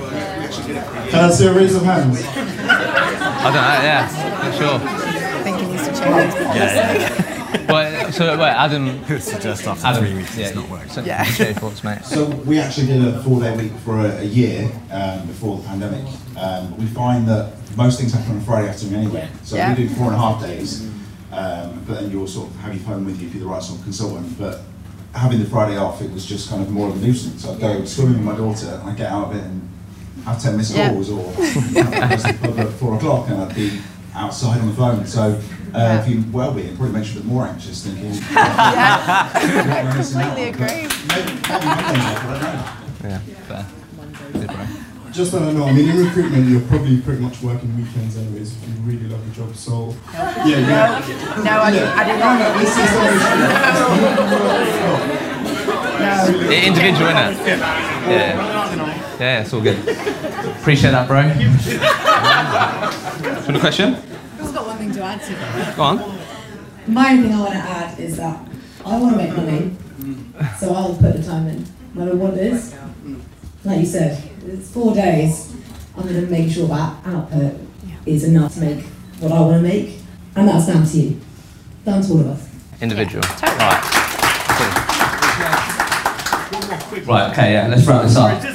[1.10, 2.22] Can I see a raise of hands?
[2.26, 4.80] I don't know, yeah, for sure.
[4.82, 7.32] I think he needs to change his policy.
[7.68, 9.04] Well, so wait, Adam.
[9.20, 10.90] suggest after Adam, three weeks yeah, it's not working.
[10.90, 11.24] So, Yeah.
[11.24, 12.04] share your thoughts, mate.
[12.06, 16.06] So we actually did a four-day week for a, a year um, before the pandemic.
[16.38, 19.28] Um, we find that most things happen on a Friday afternoon anyway.
[19.44, 19.74] So Yeah.
[19.74, 20.82] we do four and a half days,
[21.32, 23.62] um, but then you'll sort of have your phone with you if you're the right
[23.64, 24.38] sort of consultant.
[24.40, 24.62] But
[25.14, 27.46] having the Friday off, it was just kind of more of a nuisance.
[27.48, 29.70] I'd go swimming with my daughter, and I'd get out of it and
[30.26, 30.90] have ten missed Yeah.
[30.90, 33.80] calls, or have at four o'clock, and I'd be
[34.16, 35.06] outside on the phone.
[35.06, 35.40] So.
[35.74, 38.14] Uh, if you well-being, it probably makes you a bit more anxious, thinking.
[38.32, 39.30] Yeah.
[39.34, 40.38] I missing out?
[40.38, 40.88] Completely agree.
[40.88, 43.10] Maybe, maybe Monday's off, I don't know.
[43.10, 43.20] Yeah,
[43.50, 43.66] fair.
[45.16, 45.32] Good, bro.
[45.32, 48.52] Just so I know, I mean, in recruitment, you're probably pretty much working weekends anyways
[48.56, 49.56] if you really love your job.
[49.56, 51.00] So, yeah, yeah.
[51.44, 52.40] No, I, do, I do No, not.
[52.40, 52.76] no, this is
[55.96, 56.12] No.
[56.12, 57.36] I- Individual, innit?
[57.48, 58.10] Yeah.
[58.10, 59.78] Yeah, yeah, it's all good.
[60.60, 61.22] Appreciate that, bro.
[63.46, 63.96] Got a question?
[64.40, 65.76] I've got one thing to add to that.
[65.76, 65.98] Go on.
[66.88, 68.48] My only thing I want to add is that
[68.86, 69.72] I want to make money,
[70.60, 72.74] so I'll put the time in, no matter what it is.
[73.04, 73.20] Mm.
[73.64, 75.54] Like you said, it's four days.
[75.98, 77.54] I'm going to make sure that output
[78.06, 78.84] is enough to make
[79.20, 79.98] what I want to make,
[80.36, 81.20] and that's down to you,
[81.86, 82.50] down to all of us.
[82.82, 83.24] Individual.
[83.24, 83.58] totally.
[83.58, 83.82] Right.
[86.98, 87.04] Cool.
[87.14, 88.42] Right, okay, yeah, let's wrap this up.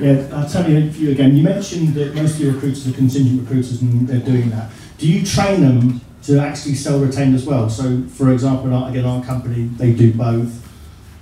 [0.00, 1.36] Yeah, I'll tell you, you again.
[1.36, 4.70] You mentioned that most of your recruiters are contingent recruiters and they're doing that.
[4.96, 7.68] Do you train them to actually sell retained as well?
[7.68, 10.62] So, for example, our- again, our company, they do both,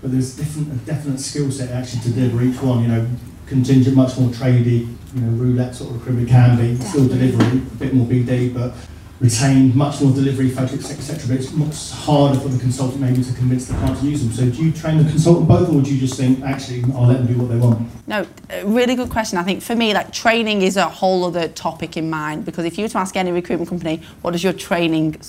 [0.06, 2.80] but there's different, a definite skill set actually to deliver each one.
[2.80, 3.08] You know,
[3.46, 7.74] contingent, much more tradey, you know, roulette sort of recruitment can be, still delivery, a
[7.74, 8.72] bit more BD, but
[9.18, 11.26] retained, much more delivery focused, etc.
[11.26, 14.30] But it's much harder for the consultant maybe to convince the client to use them.
[14.30, 17.18] So do you train the consultant both, or would you just think, actually, I'll let
[17.18, 17.88] them do what they want?
[18.06, 18.24] No,
[18.64, 19.38] really good question.
[19.38, 22.78] I think for me, like training is a whole other topic in mind because if
[22.78, 25.20] you were to ask any recruitment company, what does your training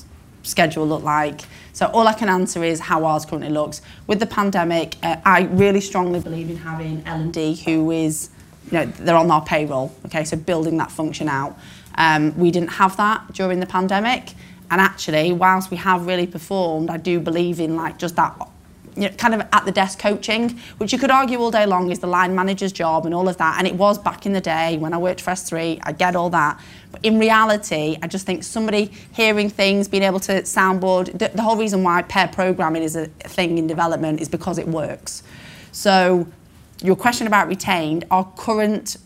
[0.47, 1.41] schedule look like?
[1.73, 3.81] So all I can answer is how ours currently looks.
[4.07, 8.29] With the pandemic, uh, I really strongly believe in having L&D who is,
[8.71, 11.57] you know, they're on our payroll, okay, so building that function out.
[11.95, 14.33] Um, we didn't have that during the pandemic.
[14.69, 18.37] And actually, whilst we have really performed, I do believe in like just that
[18.97, 21.91] you know, kind of at the desk coaching, which you could argue all day long
[21.91, 23.57] is the line manager's job and all of that.
[23.59, 26.29] And it was back in the day when I worked for S3, I get all
[26.31, 26.59] that.
[26.91, 31.43] But in reality, I just think somebody hearing things, being able to soundboard, the, the
[31.43, 35.23] whole reason why pair programming is a thing in development is because it works.
[35.71, 36.27] So,
[36.81, 38.97] your question about retained, our current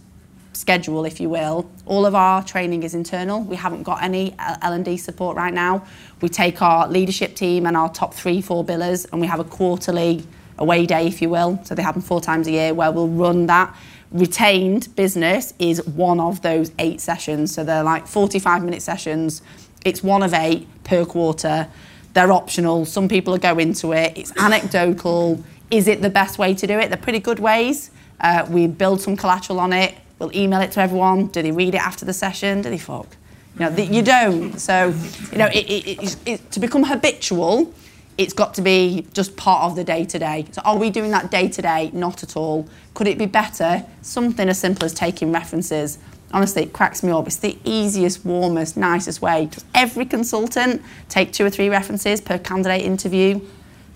[0.53, 1.69] schedule, if you will.
[1.85, 3.41] All of our training is internal.
[3.41, 5.85] We haven't got any L&D support right now.
[6.21, 9.43] We take our leadership team and our top three, four billers, and we have a
[9.43, 10.23] quarterly
[10.57, 11.59] away day, if you will.
[11.63, 13.75] So they happen four times a year where we'll run that.
[14.11, 17.53] Retained business is one of those eight sessions.
[17.53, 19.41] So they're like 45 minute sessions.
[19.85, 21.67] It's one of eight per quarter.
[22.13, 22.85] They're optional.
[22.85, 24.17] Some people go into it.
[24.17, 25.43] It's anecdotal.
[25.71, 26.89] Is it the best way to do it?
[26.89, 27.89] They're pretty good ways.
[28.19, 29.95] Uh, we build some collateral on it.
[30.21, 31.27] We'll email it to everyone.
[31.27, 32.61] Do they read it after the session?
[32.61, 33.07] Do they fuck?
[33.55, 34.59] You know, the, you don't.
[34.59, 34.93] So,
[35.31, 37.73] you know, it, it, it, to become habitual,
[38.19, 40.45] it's got to be just part of the day to day.
[40.51, 41.89] So, are we doing that day to day?
[41.91, 42.69] Not at all.
[42.93, 43.83] Could it be better?
[44.03, 45.97] Something as simple as taking references.
[46.31, 47.25] Honestly, it cracks me up.
[47.25, 49.47] It's the easiest, warmest, nicest way.
[49.47, 53.41] Just every consultant take two or three references per candidate interview.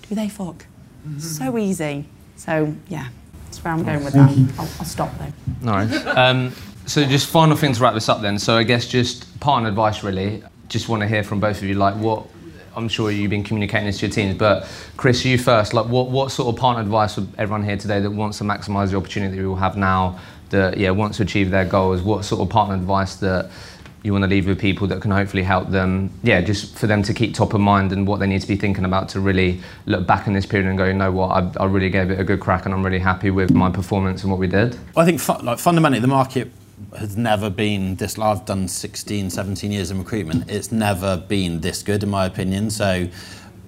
[0.09, 0.65] Do they fuck?
[1.07, 1.19] Mm-hmm.
[1.19, 2.05] So easy.
[2.35, 3.09] So, yeah,
[3.55, 4.59] that's where I'm going with that.
[4.59, 5.33] I'll, I'll stop there.
[5.61, 6.05] No worries.
[6.05, 6.51] Um,
[6.85, 8.37] so just final thing to wrap this up then.
[8.37, 10.43] So I guess just partner advice really.
[10.67, 12.27] Just want to hear from both of you, like what,
[12.75, 16.09] I'm sure you've been communicating this to your teams, but Chris, you first, like what,
[16.09, 19.35] what sort of partner advice would everyone here today that wants to maximise the opportunity
[19.35, 22.49] that we will have now, that yeah, wants to achieve their goals, what sort of
[22.49, 23.51] partner advice that
[24.05, 27.01] you want to leave with people that can hopefully help them, yeah, just for them
[27.03, 29.59] to keep top of mind and what they need to be thinking about to really
[29.85, 32.19] look back in this period and go, you know what, I, I really gave it
[32.19, 34.77] a good crack and I'm really happy with my performance and what we did.
[34.95, 36.51] Well, I think fu- like fundamentally the market
[36.97, 38.17] has never been this.
[38.19, 40.49] I've done 16, 17 years in recruitment.
[40.49, 42.69] It's never been this good, in my opinion.
[42.69, 43.07] So,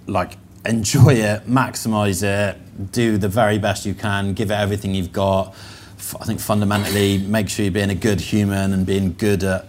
[0.08, 5.14] like, enjoy it, maximise it, do the very best you can, give it everything you've
[5.14, 5.56] got.
[6.20, 9.66] I think fundamentally, make sure you're being a good human and being good at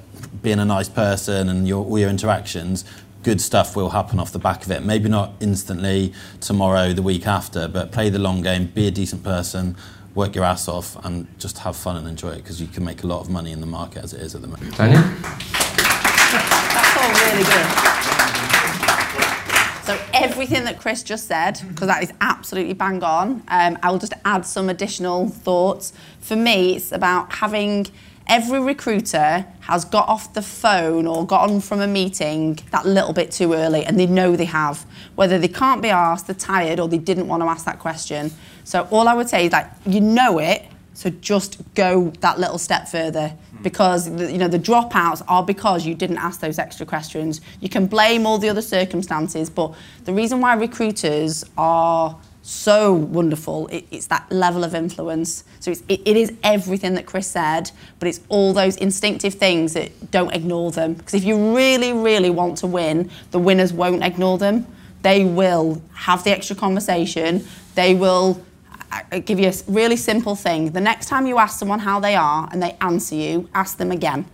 [0.49, 2.83] being a nice person and your, all your interactions.
[3.23, 4.83] Good stuff will happen off the back of it.
[4.83, 9.23] Maybe not instantly, tomorrow, the week after, but play the long game, be a decent
[9.23, 9.77] person,
[10.15, 13.03] work your ass off, and just have fun and enjoy it because you can make
[13.03, 14.75] a lot of money in the market as it is at the moment.
[14.75, 15.03] Tanya?
[16.73, 17.67] That's all really good.
[19.85, 23.99] So everything that Chris just said, because that is absolutely bang on, um, I will
[23.99, 25.93] just add some additional thoughts.
[26.21, 27.87] For me, it's about having
[28.29, 33.13] every recruiter has got off the phone or got on from a meeting that little
[33.13, 34.85] bit too early, and they know they have.
[35.15, 38.31] Whether they can't be asked, they're tired, or they didn't want to ask that question.
[38.65, 42.59] So all I would say is like you know it, so just go that little
[42.59, 43.63] step further hmm.
[43.63, 47.41] because you know the dropouts are because you didn't ask those extra questions.
[47.61, 49.75] You can blame all the other circumstances, but
[50.05, 52.19] the reason why recruiters are
[52.49, 55.45] so wonderful, it, it's that level of influence.
[55.61, 59.75] So it's, it, it is everything that Chris said, but it's all those instinctive things
[59.75, 60.95] that don't ignore them.
[60.95, 64.67] Because if you really, really want to win, the winners won't ignore them.
[65.03, 67.47] They will have the extra conversation.
[67.75, 68.43] They will
[68.91, 70.71] I give you a really simple thing.
[70.71, 73.93] The next time you ask someone how they are and they answer you, ask them
[73.93, 74.25] again.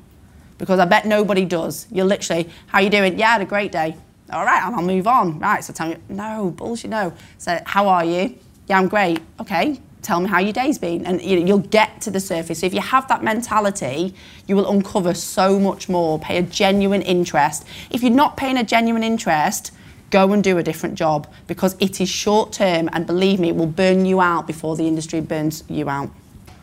[0.59, 1.89] Because I bet nobody does.
[1.91, 3.19] You're literally, how you doing?
[3.19, 3.97] Yeah, I had a great day.
[4.31, 5.39] All right, I'll move on.
[5.39, 7.12] Right, so tell me, no, bullshit, no.
[7.39, 8.39] So, how are you?
[8.68, 9.20] Yeah, I'm great.
[9.41, 11.05] Okay, tell me how your day's been.
[11.07, 12.61] And you you'll get to the surface.
[12.61, 14.14] So if you have that mentality,
[14.47, 16.18] you will uncover so much more.
[16.18, 17.66] Pay a genuine interest.
[17.91, 19.72] If you're not paying a genuine interest,
[20.11, 23.57] go and do a different job because it is short term and believe me, it
[23.57, 26.11] will burn you out before the industry burns you out.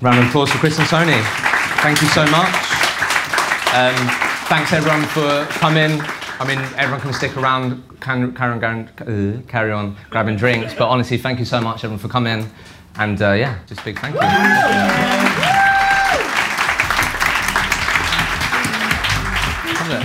[0.01, 1.21] Round of applause for Chris and Toni.
[1.81, 2.53] Thank you so much.
[3.73, 3.95] Um,
[4.47, 6.01] thanks everyone for coming.
[6.41, 10.73] I mean, everyone can stick around, can, carry, on, uh, carry on grabbing drinks.
[10.73, 12.49] But honestly, thank you so much, everyone, for coming.
[12.95, 14.21] And uh, yeah, just big thank you.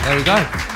[0.04, 0.75] There we go.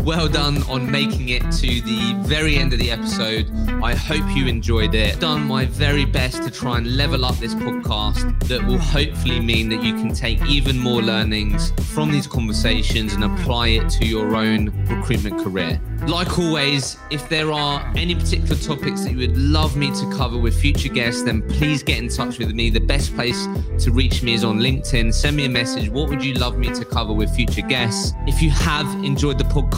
[0.00, 3.50] Well done on making it to the very end of the episode.
[3.82, 5.18] I hope you enjoyed it.
[5.20, 9.68] Done my very best to try and level up this podcast that will hopefully mean
[9.70, 14.36] that you can take even more learnings from these conversations and apply it to your
[14.36, 15.80] own recruitment career.
[16.06, 20.36] Like always, if there are any particular topics that you would love me to cover
[20.36, 22.68] with future guests, then please get in touch with me.
[22.68, 23.46] The best place
[23.78, 25.14] to reach me is on LinkedIn.
[25.14, 25.88] Send me a message.
[25.88, 28.12] What would you love me to cover with future guests?
[28.26, 29.46] If you have enjoyed the